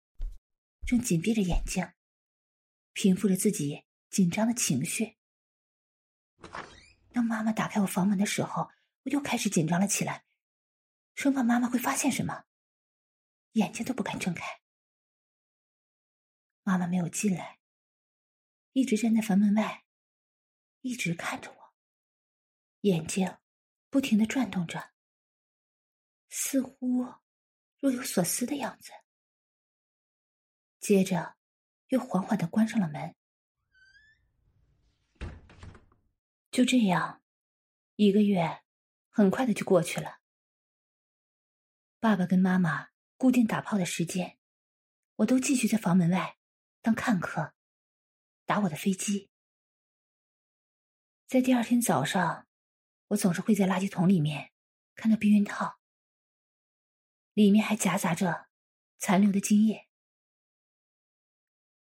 [0.86, 1.86] 正紧闭着眼睛，
[2.94, 5.18] 平复着自己紧张的情绪。
[7.12, 8.70] 当妈妈打开我房门的时候，
[9.02, 10.24] 我又开始紧张了起来，
[11.14, 12.46] 生怕妈妈会发现什么，
[13.52, 14.62] 眼睛都不敢睁开。
[16.62, 17.58] 妈妈没有进来。
[18.72, 19.84] 一直站在房门外，
[20.80, 21.74] 一直看着我，
[22.80, 23.36] 眼睛
[23.90, 24.94] 不停的转动着，
[26.28, 27.06] 似乎
[27.80, 28.92] 若有所思的样子。
[30.80, 31.36] 接着，
[31.88, 33.14] 又缓缓的关上了门。
[36.50, 37.22] 就这样，
[37.96, 38.62] 一个月
[39.10, 40.18] 很快的就过去了。
[42.00, 44.38] 爸爸跟妈妈固定打炮的时间，
[45.16, 46.36] 我都继续在房门外
[46.80, 47.54] 当看客。
[48.44, 49.28] 打我的飞机，
[51.26, 52.48] 在第二天早上，
[53.08, 54.52] 我总是会在垃圾桶里面
[54.94, 55.77] 看到避孕套，
[57.38, 58.48] 里面还夹杂着
[58.98, 59.86] 残留的精液。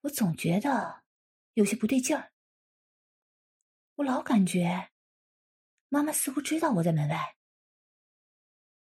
[0.04, 1.04] 我总觉得
[1.56, 2.32] 有些不对劲儿，
[3.96, 4.92] 我老感觉
[5.90, 7.36] 妈妈似乎知道我在门外。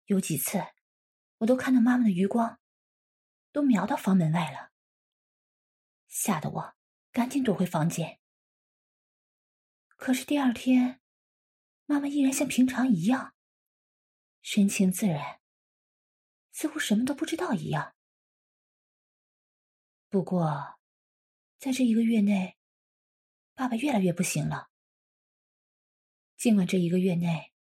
[0.05, 0.65] 有几次，
[1.39, 2.61] 我都看到妈妈的余光
[3.51, 4.71] 都瞄到房门外了，
[6.07, 6.77] 吓得我。
[7.11, 8.21] 赶紧躲回房间。
[9.89, 11.01] 可是第二天，
[11.87, 13.35] 妈妈依然像平常一样，
[14.41, 15.41] 神情自然，
[16.55, 17.97] 似乎什么都不知道一样。
[20.09, 20.79] 不过，
[21.59, 22.57] 在这一个月内，
[23.55, 24.71] 爸爸越来越不行了。
[26.37, 27.53] 尽管这一个月内，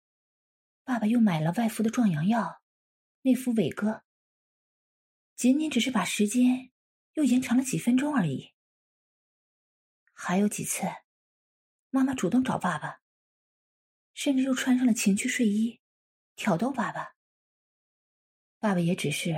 [0.83, 2.61] 爸爸又买了外敷的壮阳药，
[3.23, 4.03] 内服伟哥，
[5.35, 6.71] 仅仅只是把时间
[7.13, 8.53] 又延长了几分钟而已。
[10.13, 10.83] 还有几次，
[11.89, 13.01] 妈妈主动找爸爸，
[14.13, 15.81] 甚至又穿上了情趣睡衣，
[16.35, 17.15] 挑逗爸爸。
[18.63, 19.31] 爸爸也只是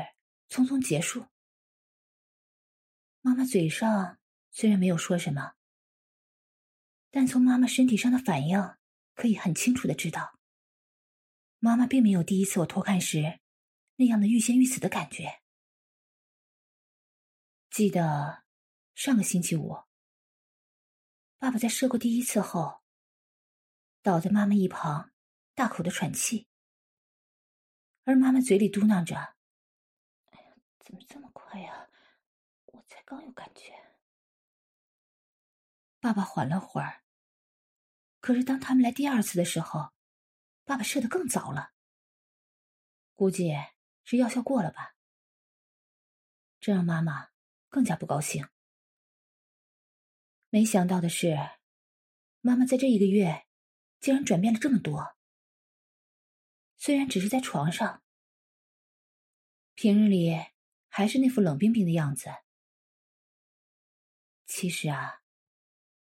[0.50, 1.26] 匆匆结束。
[3.22, 4.20] 妈妈嘴上
[4.52, 5.56] 虽然没有说什么，
[7.10, 8.76] 但从妈妈身体上的反应。
[9.16, 10.38] 可以很清楚的知道，
[11.60, 13.40] 妈妈并没有第一次我偷看时
[13.96, 15.42] 那样的欲仙欲死的感觉。
[17.70, 18.44] 记得
[18.94, 19.78] 上个星期五，
[21.38, 22.82] 爸爸在射过第一次后，
[24.02, 25.14] 倒在妈妈一旁，
[25.54, 26.50] 大口的喘气，
[28.06, 29.16] 而妈妈嘴里嘟囔着
[30.32, 31.90] ：“哎呀，怎么这么快呀？
[32.68, 33.74] 我才刚有感觉。”
[36.00, 37.04] 爸爸缓了会儿。
[38.20, 39.92] 可是当他们来第二次的时候，
[40.64, 41.74] 爸爸射得更早了。
[43.16, 43.54] 估计
[44.04, 44.96] 是药效过了吧，
[46.60, 47.30] 这让妈妈
[47.70, 48.48] 更加不高兴。
[50.50, 51.38] 没想到的是，
[52.42, 53.48] 妈妈在这一个月
[54.00, 55.15] 竟然转变了这么多。
[56.78, 58.04] 虽然只是在床上，
[59.74, 60.34] 平日里
[60.88, 62.30] 还是那副冷冰冰的样子。
[64.46, 65.24] 其实啊，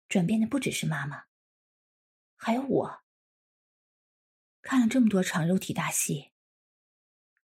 [0.08, 1.26] 转变的不只是妈妈。
[2.36, 3.04] 还有我，
[4.62, 6.32] 看了这么多场肉体大戏，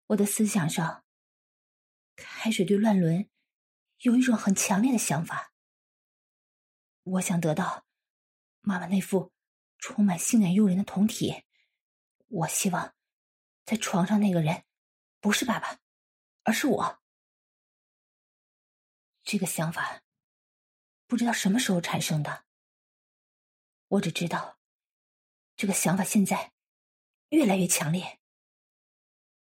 [0.08, 1.04] 我的思想上
[2.16, 3.30] 开始对乱伦
[4.00, 5.52] 有一种很强烈的想法。
[7.02, 7.86] 我想得到
[8.60, 9.32] 妈妈那副
[9.78, 11.44] 充满性感诱人的酮体，
[12.26, 12.94] 我希望
[13.70, 14.64] 在床上那个人
[15.20, 15.78] 不是爸爸，
[16.42, 17.00] 而是我。
[19.22, 20.02] 这个想法
[21.06, 22.44] 不知道什么时候产生的，
[23.86, 24.58] 我只知道。
[25.54, 26.52] 这个想法现在
[27.28, 28.18] 越来越强烈。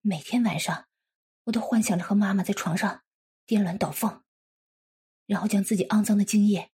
[0.01, 0.89] 每天晚上，
[1.45, 3.05] 我都幻想着和妈妈在床上
[3.45, 4.25] 颠鸾倒凤，
[5.27, 6.73] 然后将自己肮脏的精液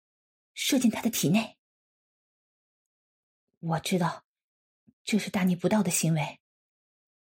[0.53, 1.57] 射进她的体内。
[3.57, 4.23] 我知道
[5.03, 6.38] 这是大逆不道的行为，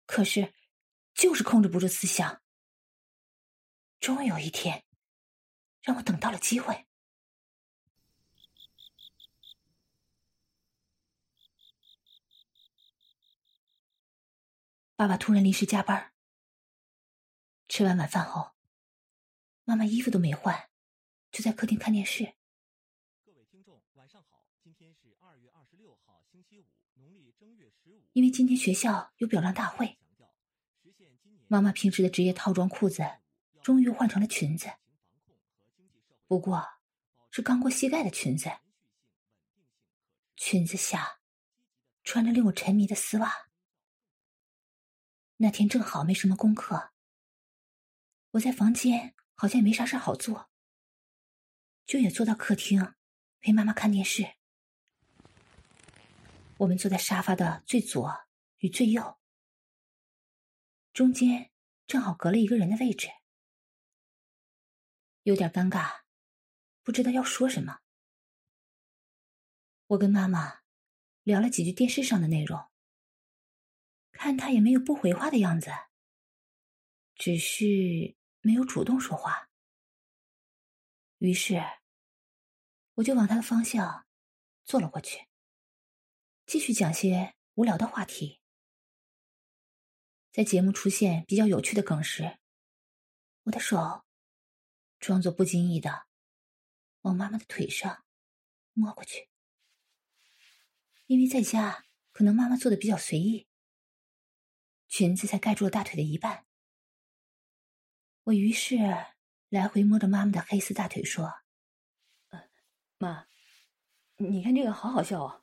[0.06, 0.54] 可是
[1.14, 2.42] 就是控制不住思想。
[4.00, 4.84] 终于有一天，
[5.82, 6.88] 让我等到了机会。
[14.96, 16.14] 爸爸突然临时加班。
[17.68, 18.52] 吃完晚饭后，
[19.64, 20.70] 妈妈衣服都没换，
[21.32, 22.36] 就在客厅看电视。
[23.24, 26.81] 各位听众，晚上好，今天是二月二十六号，星期，五。
[28.14, 29.98] 因为今天学校有表彰大会，
[31.48, 33.04] 妈妈平时的职业套装裤子
[33.62, 34.70] 终于换成了裙子，
[36.28, 36.66] 不过
[37.30, 38.50] 是刚过膝盖的裙子。
[40.36, 41.20] 裙子下
[42.04, 43.32] 穿着令我沉迷的丝袜。
[45.38, 46.92] 那天正好没什么功课，
[48.32, 50.50] 我在房间好像也没啥事好做，
[51.86, 52.94] 就也坐到客厅
[53.40, 54.36] 陪妈妈看电视。
[56.62, 58.28] 我们坐在沙发的最左
[58.60, 59.18] 与最右，
[60.94, 61.52] 中间
[61.88, 63.10] 正好隔了一个人的位置，
[65.24, 66.02] 有点尴尬，
[66.84, 67.80] 不知道要说什么。
[69.88, 70.60] 我跟妈妈
[71.24, 72.70] 聊了几句电视上的内容。
[74.12, 75.72] 看他也没有不回话的样子，
[77.16, 79.50] 只是没有主动说话。
[81.18, 81.60] 于是，
[82.94, 84.06] 我就往他的方向
[84.64, 85.31] 坐了过去，
[86.52, 88.42] 继续讲些无聊的话题。
[90.34, 92.40] 在节目出现比较有趣的梗时，
[93.44, 94.04] 我的手
[95.00, 96.08] 装作不经意的
[97.04, 98.04] 往妈妈的腿上
[98.74, 99.30] 摸过去，
[101.06, 103.48] 因为在家可能妈妈做的比较随意。
[104.90, 106.46] 裙子才盖住了大腿的一半，
[108.24, 108.76] 我于是
[109.48, 111.34] 来回摸着妈妈的黑丝大腿，说
[113.00, 113.26] ：“妈，
[114.18, 115.38] 你看这个好好笑哦。”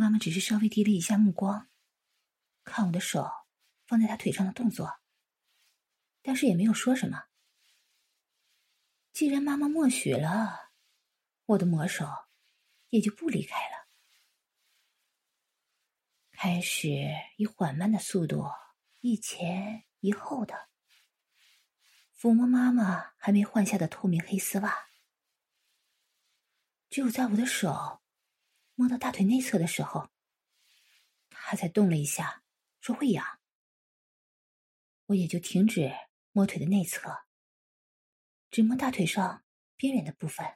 [0.00, 1.68] 妈妈只是稍微低了一下目光，
[2.62, 3.28] 看我的手
[3.84, 5.00] 放在她腿上的动作，
[6.22, 7.24] 但是也没有说什么。
[9.12, 10.70] 既然妈妈默许了，
[11.46, 12.06] 我的魔手
[12.90, 13.88] 也就不离开了。
[16.30, 16.88] 开始
[17.36, 18.48] 以缓慢的速度
[19.00, 20.68] 一前一后的
[22.16, 24.86] 抚摸妈妈还没换下的透明黑丝袜。
[26.88, 28.00] 只有在我的手
[28.78, 30.08] 摸到大腿内侧的时候，
[31.30, 32.44] 他才动了一下，
[32.80, 33.40] 说会痒。
[35.06, 35.92] 我也就停止
[36.30, 37.24] 摸腿的内侧，
[38.52, 40.46] 只摸大腿上边缘的部分，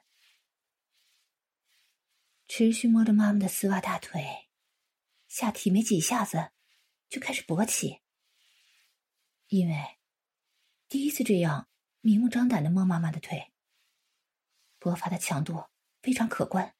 [2.47, 4.47] 持续摸着妈妈的丝袜大腿，
[5.27, 6.53] 下体没几下子
[7.09, 7.99] 就开始勃起，
[9.47, 9.97] 因为
[10.87, 11.67] 第一次这样
[11.99, 13.51] 明目张胆的摸妈妈的腿，
[14.79, 15.65] 勃发的强度
[16.01, 16.73] 非常可观。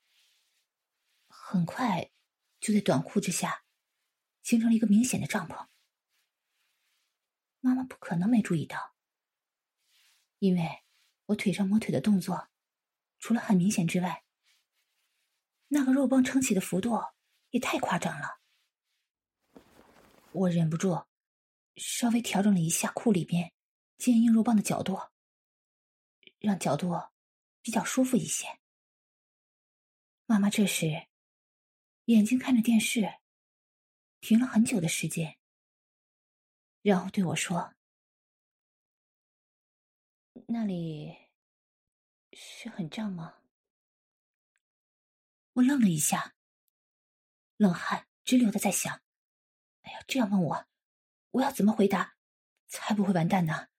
[1.54, 2.10] 很快，
[2.60, 3.64] 就在短裤之下，
[4.42, 5.68] 形成了一个明显的帐篷。
[7.60, 8.96] 妈妈不可能没注意到，
[10.40, 10.84] 因为
[11.28, 12.50] 我腿上摸腿的动作，
[13.20, 14.24] 除了很明显之外，
[15.68, 17.00] 那个肉棒撑起的幅度
[17.52, 18.40] 也太夸张了。
[20.32, 21.06] 我忍不住，
[21.76, 23.54] 稍微调整了一下裤里边
[24.00, 25.00] 坚硬肉棒的角度，
[26.40, 26.90] 让角度
[27.62, 28.48] 比较舒服一些。
[30.26, 31.13] 妈妈这时。
[32.06, 33.20] 眼睛看着电视，
[34.20, 35.38] 停了很久的时间，
[36.82, 37.76] 然后对我说
[40.48, 41.16] ：“那里
[42.34, 43.38] 是很胀吗？”
[45.54, 46.36] 我愣了一下，
[47.56, 49.02] 冷汗直流的在想
[49.84, 50.68] ：“哎呀，这样问我，
[51.32, 52.18] 我要怎么回答
[52.68, 53.70] 才不会完蛋呢？”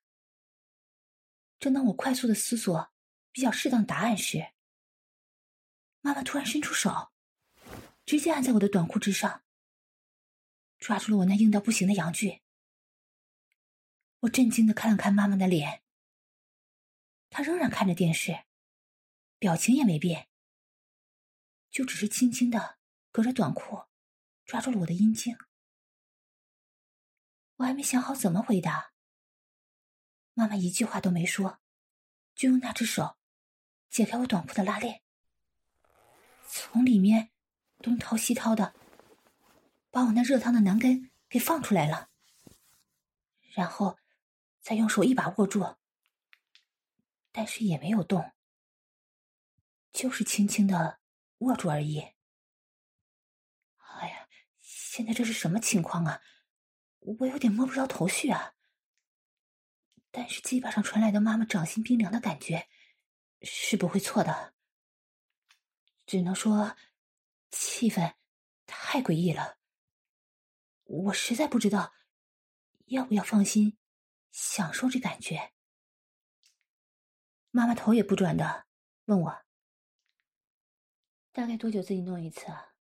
[1.60, 2.90] 正当我快速的思索
[3.32, 4.54] 比较适当答案时，
[6.00, 7.13] 妈妈突然伸出手。
[8.06, 9.42] 直接按在我的短裤之上，
[10.78, 12.42] 抓住了我那硬到不行的阳具。
[14.20, 15.82] 我震惊的看了看妈妈的脸，
[17.30, 18.44] 她仍然看着电视，
[19.38, 20.28] 表情也没变，
[21.70, 22.78] 就只是轻轻的
[23.10, 23.84] 隔着短裤
[24.44, 25.36] 抓住了我的阴茎。
[27.56, 28.92] 我还没想好怎么回答，
[30.34, 31.60] 妈妈一句话都没说，
[32.34, 33.16] 就用那只手
[33.88, 35.02] 解开我短裤的拉链，
[36.46, 37.33] 从里面。
[37.84, 38.72] 东掏西掏的，
[39.90, 42.08] 把我那热烫的男根给放出来了，
[43.52, 43.98] 然后
[44.62, 45.76] 再用手一把握住，
[47.30, 48.32] 但是也没有动，
[49.92, 50.98] 就是轻轻的
[51.40, 52.00] 握住而已。
[53.76, 54.28] 哎呀，
[54.62, 56.22] 现在这是什么情况啊？
[57.00, 58.54] 我有点摸不着头绪啊。
[60.10, 62.66] 但是鸡巴上传来的妈妈掌心冰凉的感觉，
[63.42, 64.54] 是不会错的。
[66.06, 66.74] 只能说。
[67.56, 68.16] 气氛
[68.66, 69.58] 太诡异了，
[70.82, 71.94] 我实在不知道
[72.86, 73.78] 要不要放心
[74.32, 75.52] 享受这感觉。
[77.52, 78.66] 妈妈头也不转的
[79.04, 79.44] 问我
[81.30, 82.74] ：“大概多久自己弄一次啊？”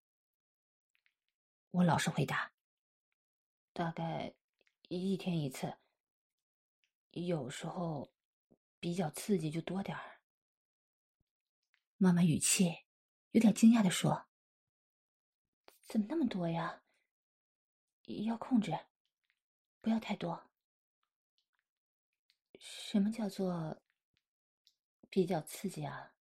[1.69, 2.51] 我老实回答
[3.73, 4.33] ：“大概
[4.89, 5.77] 一天一次，
[7.11, 8.11] 有时候
[8.79, 10.19] 比较刺激就多点儿。”
[11.97, 12.85] 妈妈语气
[13.31, 14.27] 有点惊讶的说。
[15.93, 16.81] 怎么那么多呀？
[18.25, 18.71] 要控制，
[19.79, 20.49] 不要太多。
[22.59, 23.79] 什么叫做
[25.07, 26.15] 比较刺激啊？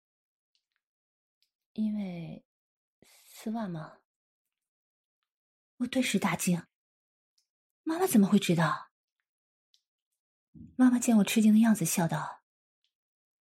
[1.71, 2.43] 因为
[3.05, 4.01] 丝袜吗？
[5.77, 6.67] 我顿时大惊。
[7.83, 8.91] 妈妈怎么会知道？
[10.75, 12.43] 妈妈见我吃惊的样子，笑道：“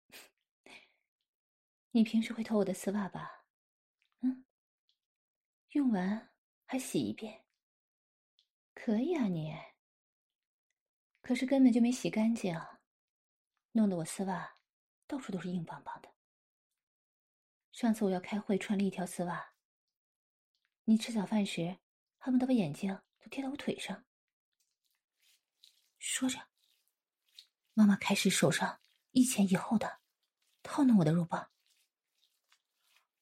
[1.91, 3.33] 你平时会偷我的丝袜吧？”
[5.75, 6.31] 用完
[6.65, 7.43] 还洗一遍，
[8.73, 9.53] 可以啊你。
[11.21, 12.57] 可是根本就没洗干净，
[13.73, 14.55] 弄得我丝袜
[15.05, 16.09] 到处都是硬邦邦的。
[17.73, 19.53] 上次我要开会穿了一条丝袜，
[20.85, 21.77] 你吃早饭时
[22.19, 24.05] 恨不得把眼睛都贴到我腿上。
[25.99, 26.47] 说着，
[27.73, 28.79] 妈妈开始手上
[29.11, 29.99] 一前一后的
[30.63, 31.51] 套弄我的肉棒。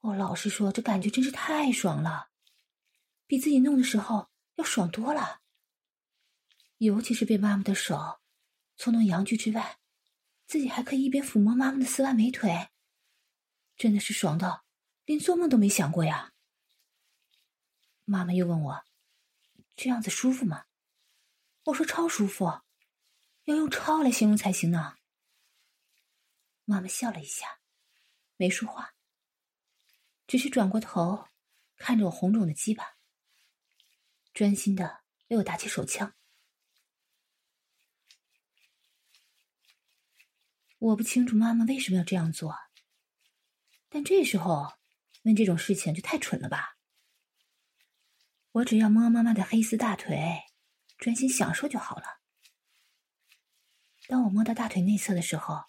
[0.02, 2.30] 我老实说，这感觉真是太爽了。
[3.26, 5.42] 比自己弄的时候要爽多了，
[6.78, 8.20] 尤其是被妈妈的手
[8.78, 9.80] 搓弄阳具之外，
[10.46, 12.70] 自己还可以一边抚摸妈妈的丝袜美腿，
[13.76, 14.66] 真的是爽到
[15.06, 16.34] 连做梦都没想过呀。
[18.06, 18.84] 妈妈又问我
[19.76, 20.66] ：“这样子舒服吗？”
[21.66, 22.46] 我说：“超舒服，
[23.46, 24.98] 要用超来形容才行呢。”
[26.66, 27.60] 妈妈笑了一下，
[28.36, 28.94] 没说话，
[30.28, 31.30] 只是转过头
[31.78, 32.98] 看着我红肿的鸡巴。
[34.34, 36.16] 专心的为我打起手枪。
[40.80, 42.56] 我不清楚妈妈为什么要这样做，
[43.88, 44.74] 但这时候
[45.24, 46.78] 问这种事情就太蠢了吧？
[48.52, 50.44] 我只要摸妈妈的黑丝大腿，
[50.98, 52.22] 专心享受就好了。
[54.08, 55.64] 当我摸到大腿内侧的时候，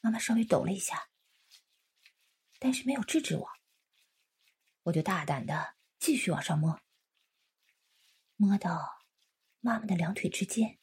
[0.00, 1.08] 妈妈稍微抖了一下，
[2.58, 3.48] 但是没有制止我。
[4.82, 6.81] 我就大胆的继续往上摸，
[8.44, 9.04] 摸到
[9.60, 10.80] 妈妈的两腿之间，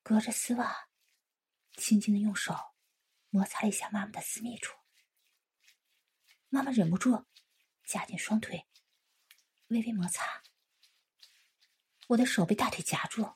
[0.00, 0.88] 隔着丝袜，
[1.72, 2.54] 轻轻的用手
[3.30, 4.78] 摩擦了一下妈妈的私密处。
[6.50, 7.26] 妈妈忍不住
[7.84, 8.68] 夹紧双腿，
[9.66, 10.44] 微微摩擦。
[12.10, 13.34] 我的手被大腿夹住，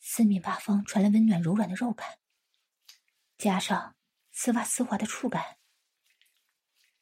[0.00, 2.18] 四面八方传来温暖柔软的肉感，
[3.38, 3.96] 加上
[4.30, 5.56] 丝袜丝滑的触感，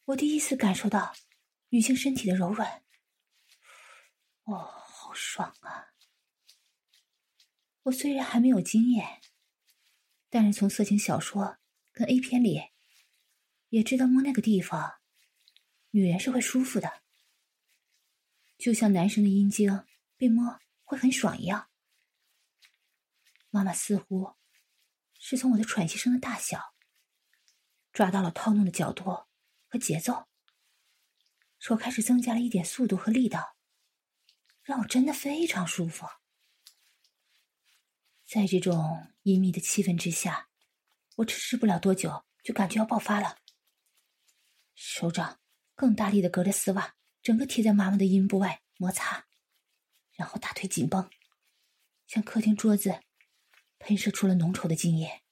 [0.05, 1.13] 我第一次感受到
[1.71, 2.85] 女性身体的柔软。
[4.53, 5.95] 哦，好爽啊！
[7.85, 9.21] 我虽然还没有经验，
[10.29, 11.59] 但是从色情小说
[11.93, 12.61] 跟 A 片里
[13.69, 15.01] 也知道摸那个地方，
[15.91, 17.03] 女人是会舒服的，
[18.59, 19.85] 就像男生的阴茎。
[20.17, 21.71] 被摸会很爽一样。
[23.49, 24.35] 妈妈似乎
[25.19, 26.75] 是从我的喘息声的大小
[27.91, 29.05] 抓到了套弄的角度
[29.67, 30.29] 和节奏，
[31.59, 33.57] 手开始增加了一点速度和力道，
[34.63, 36.07] 让我真的非常舒服。
[38.27, 40.49] 在这种阴密的气氛之下，
[41.17, 43.39] 我迟迟不了多久就感觉要爆发了，
[44.75, 45.41] 手掌
[45.75, 49.27] 更大力的隔着丝袜，整个贴在妈妈的阴部外摩擦。
[50.13, 51.11] 然后大腿紧绷，
[52.07, 53.01] 向客厅桌子
[53.79, 55.23] 喷射出了浓稠的精液，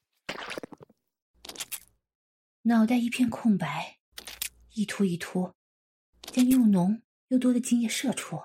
[2.63, 3.99] 脑袋一片空白，
[4.73, 5.55] 一突一突，
[6.23, 8.43] 将又浓又多的精液射出。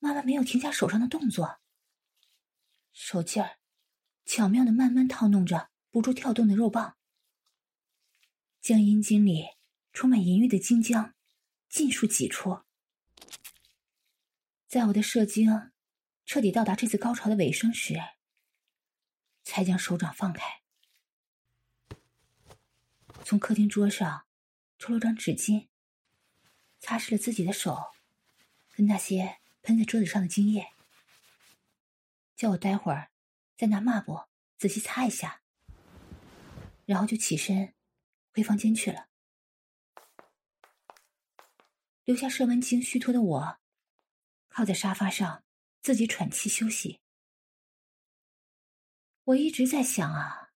[0.00, 1.60] 妈妈没有停下手上的动作，
[2.92, 3.58] 手劲儿
[4.24, 6.96] 巧妙的慢慢套弄着不住跳动的肉棒，
[8.60, 9.44] 将阴茎里
[9.92, 11.12] 充满淫欲的精浆
[11.68, 12.62] 尽数挤出。
[14.66, 15.72] 在我的射精
[16.24, 17.96] 彻底到达这次高潮的尾声时，
[19.42, 20.62] 才将手掌放开，
[23.24, 24.24] 从客厅桌上
[24.78, 25.68] 抽了张纸巾，
[26.78, 27.76] 擦拭了自己的手，
[28.70, 30.74] 跟那些喷在桌子上的精液，
[32.36, 33.10] 叫我待会儿
[33.56, 34.24] 再拿抹布
[34.58, 35.42] 仔细擦一下，
[36.86, 37.74] 然后就起身
[38.32, 39.08] 回房间去了，
[42.04, 43.60] 留下射完精虚脱的我。
[44.48, 45.44] 靠在沙发上，
[45.80, 47.00] 自己喘气休息。
[49.22, 50.50] 我一直在想啊，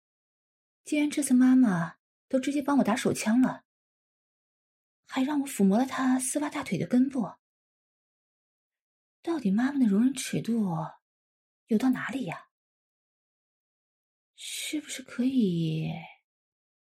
[0.85, 1.97] 既然这次妈妈
[2.29, 3.65] 都直接帮我打手枪了，
[5.07, 7.33] 还让我抚摸了她丝袜大腿的根部，
[9.23, 10.75] 到底妈妈的容忍尺度
[11.67, 12.49] 有到哪里呀？
[14.35, 15.93] 是不是可以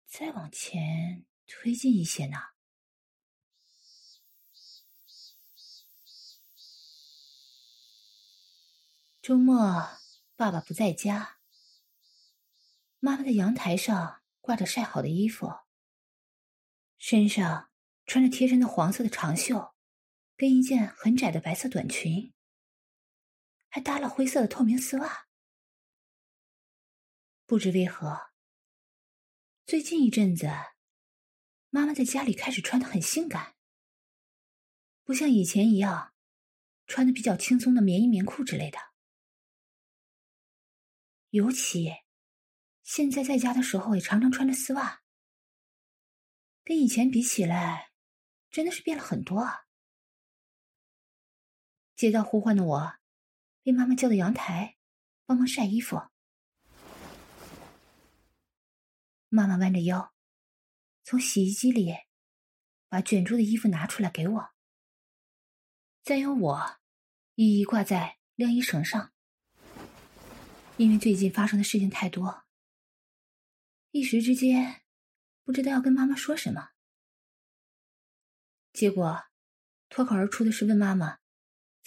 [0.07, 2.39] 再往前推进一些呢？
[9.23, 9.89] 周末，
[10.35, 11.39] 爸爸不在家。
[12.99, 15.53] 妈妈在阳台上挂着晒好的衣服，
[16.99, 17.71] 身上
[18.05, 19.76] 穿着贴身的黄色的长袖，
[20.37, 22.35] 跟一件很窄的白色短裙，
[23.69, 25.29] 还搭了灰色的透明丝袜。
[27.47, 28.33] 不知为何，
[29.65, 30.47] 最近一阵子，
[31.71, 33.57] 妈妈在家里开始穿的很性感，
[35.05, 36.13] 不像以前一样，
[36.87, 38.79] 穿的比较轻松的棉衣、棉裤之类的。
[41.31, 41.91] 尤其，
[42.83, 45.03] 现在在家的时候也常常穿着丝袜，
[46.63, 47.93] 跟以前比起来，
[48.51, 49.66] 真的是变了很多啊！
[51.97, 52.97] 接到呼唤的我，
[53.63, 54.77] 被妈妈叫到阳台，
[55.25, 55.97] 帮忙晒衣服。
[59.31, 60.13] 妈妈弯着腰，
[61.03, 61.95] 从洗衣机里
[62.89, 64.51] 把卷住的衣服拿出来给我，
[66.03, 66.79] 再由我
[67.35, 69.13] 一一挂在晾衣绳上。
[70.77, 72.45] 因为最近发生的事情太多，
[73.93, 74.83] 一时之间
[75.43, 76.73] 不知道要跟妈妈说什么，
[78.75, 79.25] 结果
[79.89, 81.21] 脱口而出的是问妈妈：“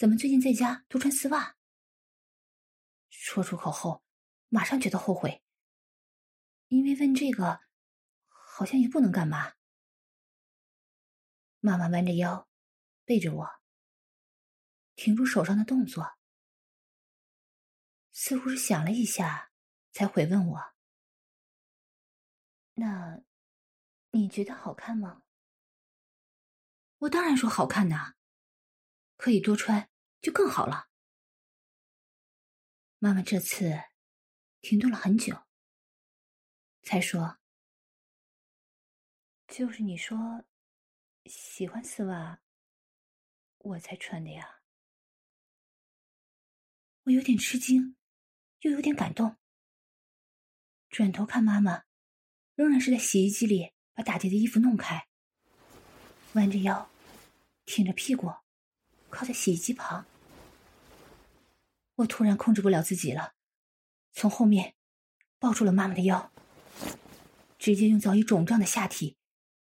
[0.00, 1.58] 怎么最近在家都穿丝袜？”
[3.12, 4.02] 说出口后，
[4.48, 5.44] 马上觉得后悔，
[6.68, 7.60] 因为问这个
[8.26, 9.56] 好像也不能干嘛。
[11.58, 12.48] 妈妈弯着腰，
[13.04, 13.60] 背着我，
[14.94, 16.16] 停住手上的动作。
[18.10, 19.52] 似乎是想了一下，
[19.92, 20.74] 才回问我
[22.72, 23.20] ：“那，
[24.12, 25.24] 你觉得好看吗？”
[27.00, 28.14] 我当然说好看呐，
[29.18, 29.89] 可以多穿
[30.20, 30.88] 就更好了。
[32.98, 33.82] 妈妈这次
[34.60, 35.44] 停顿了很久，
[36.82, 37.38] 才说
[39.48, 40.44] ：“就是你说
[41.24, 42.42] 喜欢丝袜，
[43.58, 44.60] 我才穿的呀。”
[47.04, 47.96] 我有点吃惊。
[48.62, 49.38] 又有点感动，
[50.90, 51.84] 转头看妈妈，
[52.54, 55.08] 仍然是在洗衣机里把打结的衣服弄开，
[56.34, 56.90] 弯着腰，
[57.64, 58.30] 挺着屁股，
[59.08, 60.04] 靠在洗衣机旁。
[62.00, 63.34] 我突然控制不了自己了，
[64.12, 64.74] 从后面
[65.38, 66.32] 抱住了妈妈的腰，
[67.58, 69.16] 直接用早已肿胀的下体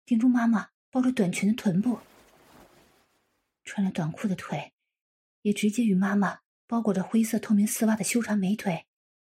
[0.04, 2.00] 顶住妈妈包着短裙的臀部，
[3.64, 4.72] 穿了短裤的腿
[5.42, 8.86] 也直接与妈妈包裹着灰色透明丝袜的修长美腿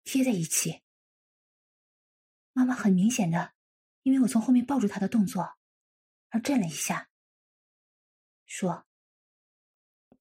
[0.04, 0.82] 贴在一起。
[2.52, 3.52] 妈妈很明显的。
[4.04, 5.58] 因为我从后面抱住她的动作，
[6.30, 7.10] 而震了一下，
[8.46, 8.86] 说：“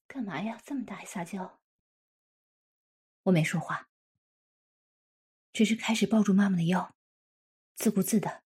[0.07, 0.59] 干嘛呀？
[0.65, 1.57] 这么大还撒娇？”
[3.28, 3.89] 我没说话，
[5.51, 6.95] 只是开始抱住妈妈的腰，
[7.75, 8.41] 自顾自的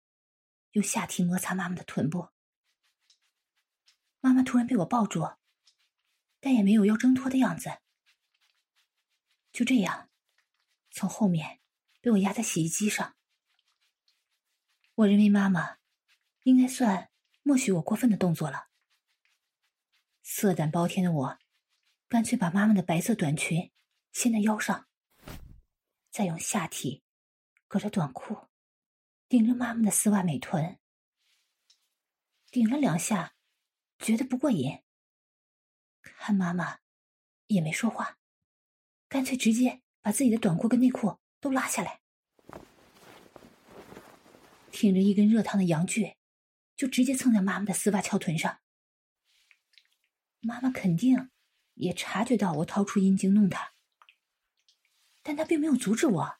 [0.71, 2.29] 用下体摩擦妈妈的臀部。
[4.21, 5.38] 妈妈突然被我抱住，
[6.39, 7.79] 但也没有要挣脱的样子，
[9.51, 10.09] 就这样
[10.89, 11.61] 从后面
[12.01, 13.15] 被我压在洗衣机上。
[14.95, 15.77] 我认为妈妈
[16.41, 17.11] 应该算
[17.43, 18.69] 默许我过分的动作了。
[20.23, 21.39] 色胆包天的我，
[22.07, 23.71] 干脆把妈妈的白色短裙
[24.12, 24.88] 先在腰上，
[26.09, 27.03] 再用下体
[27.68, 28.47] 隔着短裤
[29.28, 30.78] 顶着妈妈的丝袜美臀，
[32.49, 33.34] 顶了两下，
[33.97, 34.82] 觉得不过瘾。
[36.01, 36.80] 看妈妈
[37.47, 38.18] 也没说话，
[39.07, 42.01] 干脆直接把自己的短裤跟内裤都拉下来。
[44.72, 46.16] 挺着一根热烫的阳具，
[46.76, 48.62] 就直接蹭在妈妈的丝袜翘臀上。
[50.39, 51.30] 妈妈肯定
[51.76, 53.74] 也察觉到我掏出阴茎弄她，
[55.24, 56.39] 但他并没有阻止我，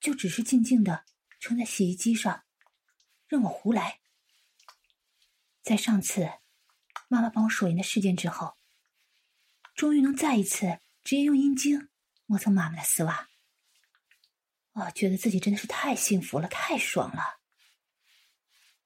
[0.00, 1.04] 就只是静静的
[1.38, 2.44] 撑在洗衣机上，
[3.26, 4.00] 任我胡来。
[5.62, 6.28] 在上次
[7.08, 8.56] 妈妈帮我手淫的事件之后，
[9.74, 11.88] 终于能再一次直接用阴茎
[12.26, 13.28] 磨蹭妈妈的丝袜。
[14.72, 17.40] 我觉得自己真的是太幸福了，太爽了。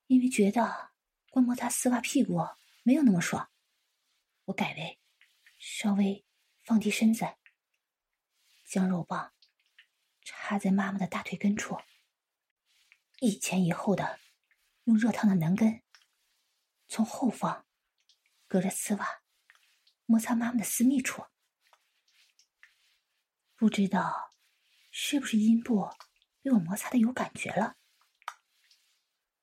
[0.07, 0.91] 因为觉得
[1.31, 2.39] 光摩擦丝袜屁股
[2.83, 3.49] 没有那么爽，
[4.45, 4.99] 我改为
[5.59, 6.25] 稍微
[6.63, 7.25] 放低身子，
[8.65, 9.33] 将肉棒
[10.23, 11.79] 插在妈妈的大腿根处，
[13.21, 14.19] 一前一后的
[14.85, 15.83] 用热烫的男根
[16.89, 17.67] 从后方
[18.49, 19.23] 隔着丝袜
[20.07, 21.25] 摩擦妈妈的私密处，
[23.57, 24.33] 不知道。
[24.97, 25.91] 是不是阴部
[26.41, 27.77] 被我摩擦的有感觉了？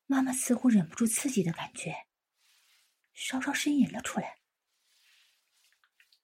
[0.05, 2.07] 妈妈似乎忍不住刺激的感觉，
[3.13, 4.39] 稍稍呻吟了出来。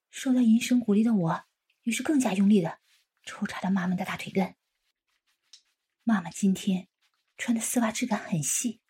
[0.09, 1.43] 受到银声鼓励的我，
[1.81, 2.79] 于是更加用力的
[3.27, 4.55] 抽插到妈妈的大腿根。
[6.03, 6.87] 妈妈今天
[7.37, 8.81] 穿的丝袜质感很细，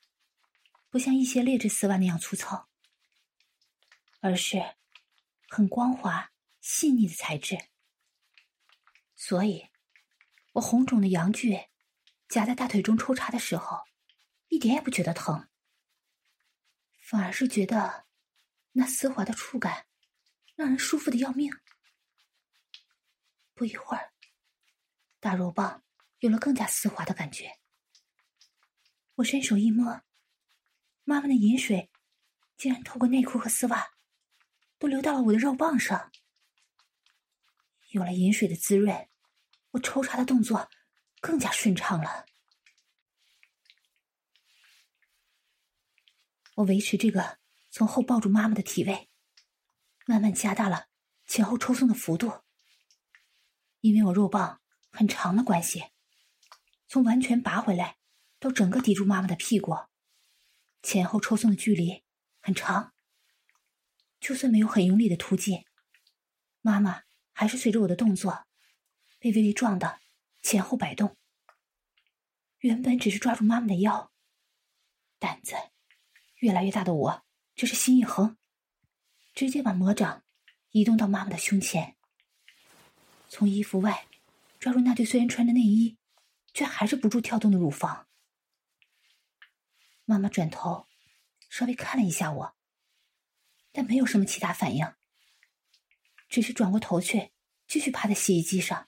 [0.89, 2.69] 不像一些劣质丝袜那样粗糙，
[4.21, 4.77] 而是
[5.49, 6.31] 很光滑
[6.61, 7.57] 细腻的材质，
[9.15, 9.67] 所以。
[10.53, 11.67] 我红肿的阳具
[12.27, 13.83] 夹在大腿中抽插的时候，
[14.47, 15.47] 一点也不觉得疼，
[16.99, 18.07] 反而是觉得
[18.71, 19.85] 那丝滑的触感
[20.55, 21.51] 让人舒服的要命。
[23.53, 24.11] 不一会儿，
[25.19, 25.83] 大肉棒
[26.19, 27.59] 有了更加丝滑的感觉。
[29.15, 30.01] 我伸手一摸，
[31.03, 31.89] 妈妈的饮水
[32.55, 33.89] 竟然透过内裤和丝袜，
[34.77, 36.11] 都流到了我的肉棒上。
[37.89, 39.07] 有了饮水的滋润。
[39.71, 40.69] 我抽插的动作
[41.19, 42.25] 更加顺畅了。
[46.55, 47.37] 我维持这个
[47.69, 49.09] 从后抱住妈妈的体位，
[50.07, 50.87] 慢慢加大了
[51.27, 52.43] 前后抽送的幅度。
[53.81, 54.61] 因为我肉棒
[54.97, 55.91] 很长的关系，
[56.87, 57.97] 从完全拔回来
[58.39, 59.75] 到整个抵住妈妈的屁股，
[60.81, 62.03] 前后抽送的距离
[62.41, 62.95] 很长。
[64.19, 65.63] 就算没有很用力的突进，
[66.61, 68.47] 妈妈还是随着我的动作。
[69.19, 69.99] 被微微撞的
[70.41, 71.15] 前后摆动。
[72.57, 74.11] 原本只是抓住妈妈的腰，
[75.19, 75.53] 胆子
[76.37, 78.35] 越来越大的我，这是心一横，
[79.35, 80.23] 直接把魔掌
[80.71, 81.95] 移动到妈妈的胸前，
[83.29, 84.06] 从衣服外
[84.59, 85.97] 抓住那对虽然穿着内衣，
[86.53, 88.07] 却还是不住跳动的乳房。
[90.05, 90.87] 妈妈转头
[91.49, 92.55] 稍微看了一下我，
[93.71, 94.93] 但没有什么其他反应，
[96.27, 97.31] 只是转过头去
[97.67, 98.87] 继续趴在洗衣机上。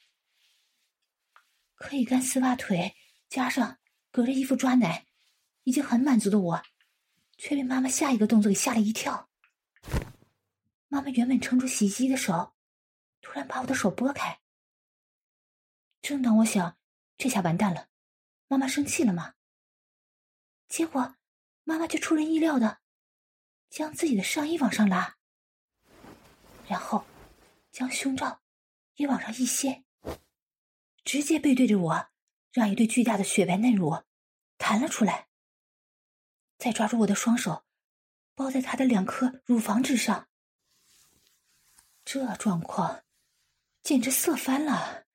[1.75, 2.95] 可以干丝袜腿，
[3.29, 3.79] 加上
[4.11, 5.05] 隔着衣服抓奶，
[5.63, 6.63] 已经很满足的我，
[7.37, 9.29] 却被妈妈下一个动作给吓了一跳。
[10.87, 12.53] 妈妈原本撑住洗衣机的手，
[13.21, 14.39] 突然把我的手拨开。
[16.01, 16.77] 正当我想
[17.17, 17.89] 这下完蛋了，
[18.47, 19.35] 妈妈生气了吗？
[20.67, 21.15] 结果
[21.63, 22.79] 妈妈却出人意料的
[23.69, 25.17] 将自己的上衣往上拉，
[26.67, 27.05] 然后
[27.71, 28.41] 将胸罩
[28.95, 29.85] 也往上一掀。
[31.03, 32.09] 直接背对着我，
[32.51, 34.03] 让一对巨大的雪白嫩乳
[34.57, 35.27] 弹了出来。
[36.57, 37.65] 再抓住我的双手，
[38.35, 40.27] 包在他的两颗乳房之上。
[42.05, 43.03] 这状况
[43.81, 45.07] 简直色翻了。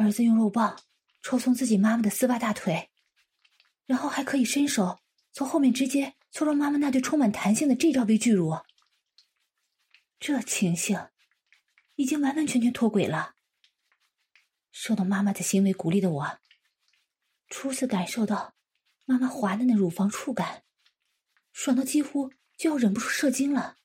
[0.00, 0.80] 儿子用肉棒
[1.22, 2.90] 抽松自己妈妈的丝袜大腿，
[3.86, 4.98] 然后还可以伸手
[5.32, 8.58] 从后面直接搓揉妈妈那对充满弹性的 G 罩杯巨乳。
[10.18, 11.08] 这情形
[11.96, 13.34] 已经完完全全脱轨了。
[14.70, 16.38] 受到妈妈的行为鼓励的我，
[17.48, 18.54] 初次感受到
[19.04, 20.62] 妈妈滑嫩的乳房触感，
[21.52, 23.76] 爽到几乎就要忍不住射精了。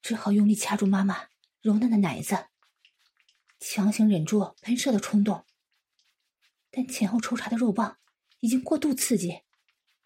[0.00, 1.26] 只好用力掐住妈妈
[1.60, 2.46] 柔嫩的奶子，
[3.58, 5.44] 强行忍住喷射的冲动。
[6.70, 7.98] 但前后抽插的肉棒
[8.40, 9.42] 已经过度刺激，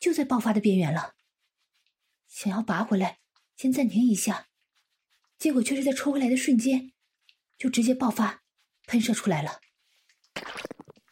[0.01, 1.15] 就在爆发的边缘了。
[2.29, 3.19] 想要拔回来，
[3.57, 4.49] 先暂停一下，
[5.39, 6.93] 结果却是在抽回来的瞬间，
[7.59, 8.43] 就直接爆发，
[8.87, 9.61] 喷射出来了。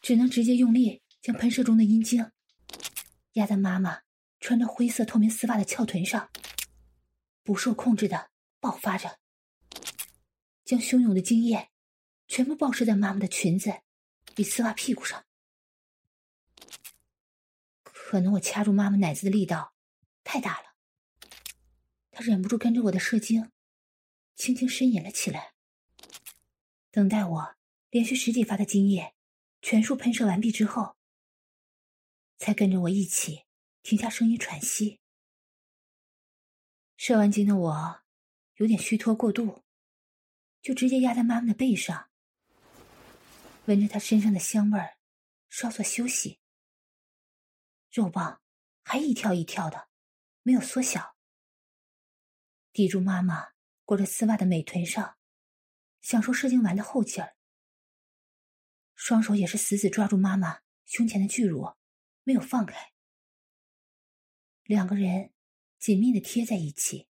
[0.01, 2.31] 只能直接用力将喷射中的阴茎
[3.33, 4.01] 压在妈妈
[4.39, 6.29] 穿着灰色透明丝袜的翘臀上，
[7.43, 8.29] 不受控制的。
[8.61, 9.19] 爆发着，
[10.65, 11.69] 将汹涌的精液
[12.29, 13.81] 全部爆射在妈妈的裙子
[14.37, 15.25] 与丝袜屁股上。
[17.83, 19.73] 可能我掐住妈妈奶子的力道
[20.23, 20.75] 太大了，
[22.11, 23.51] 她忍不住跟着我的射精，
[24.35, 25.53] 轻轻呻吟了起来。
[26.91, 27.55] 等待我
[27.89, 29.13] 连续十几发的精液
[29.61, 30.95] 全数喷射完毕之后，
[32.37, 33.43] 才跟着我一起
[33.83, 35.01] 停下声音喘息。
[36.95, 38.01] 射完精的我。
[38.55, 39.63] 有点虚脱过度，
[40.61, 42.08] 就直接压在妈妈的背上，
[43.69, 44.97] 闻着她身上的香味儿，
[45.47, 46.39] 稍作休息。
[47.91, 48.41] 肉棒
[48.81, 49.89] 还一跳一跳的，
[50.41, 51.15] 没有缩小，
[52.71, 53.53] 抵住妈妈
[53.85, 55.19] 裹着丝袜的美臀上，
[56.01, 57.35] 享受射精完的后劲儿。
[58.95, 61.75] 双手也是死死抓住妈妈胸前的巨乳，
[62.23, 62.93] 没有放开。
[64.63, 65.31] 两个人
[65.77, 67.07] 紧密的贴在一起。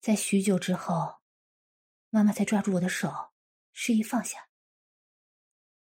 [0.00, 1.20] 在许久之后，
[2.08, 3.29] 妈妈才抓住我的手，
[3.82, 4.50] 示意放下。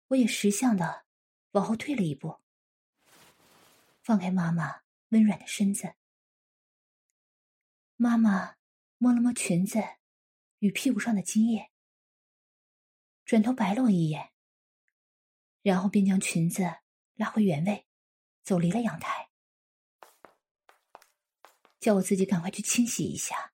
[0.10, 1.08] 我也识相的
[1.54, 2.40] 往后退了一步，
[4.04, 5.96] 放开妈妈温软的身子。
[7.96, 8.58] 妈妈
[9.00, 9.80] 摸了摸裙子
[10.60, 11.72] 与屁股上的精液，
[13.26, 14.32] 转头白了我一眼，
[15.64, 16.82] 然后便将裙子
[17.16, 17.88] 拉回原位，
[18.44, 19.32] 走离了阳台，
[21.80, 23.51] 叫我自己赶快去清洗一下。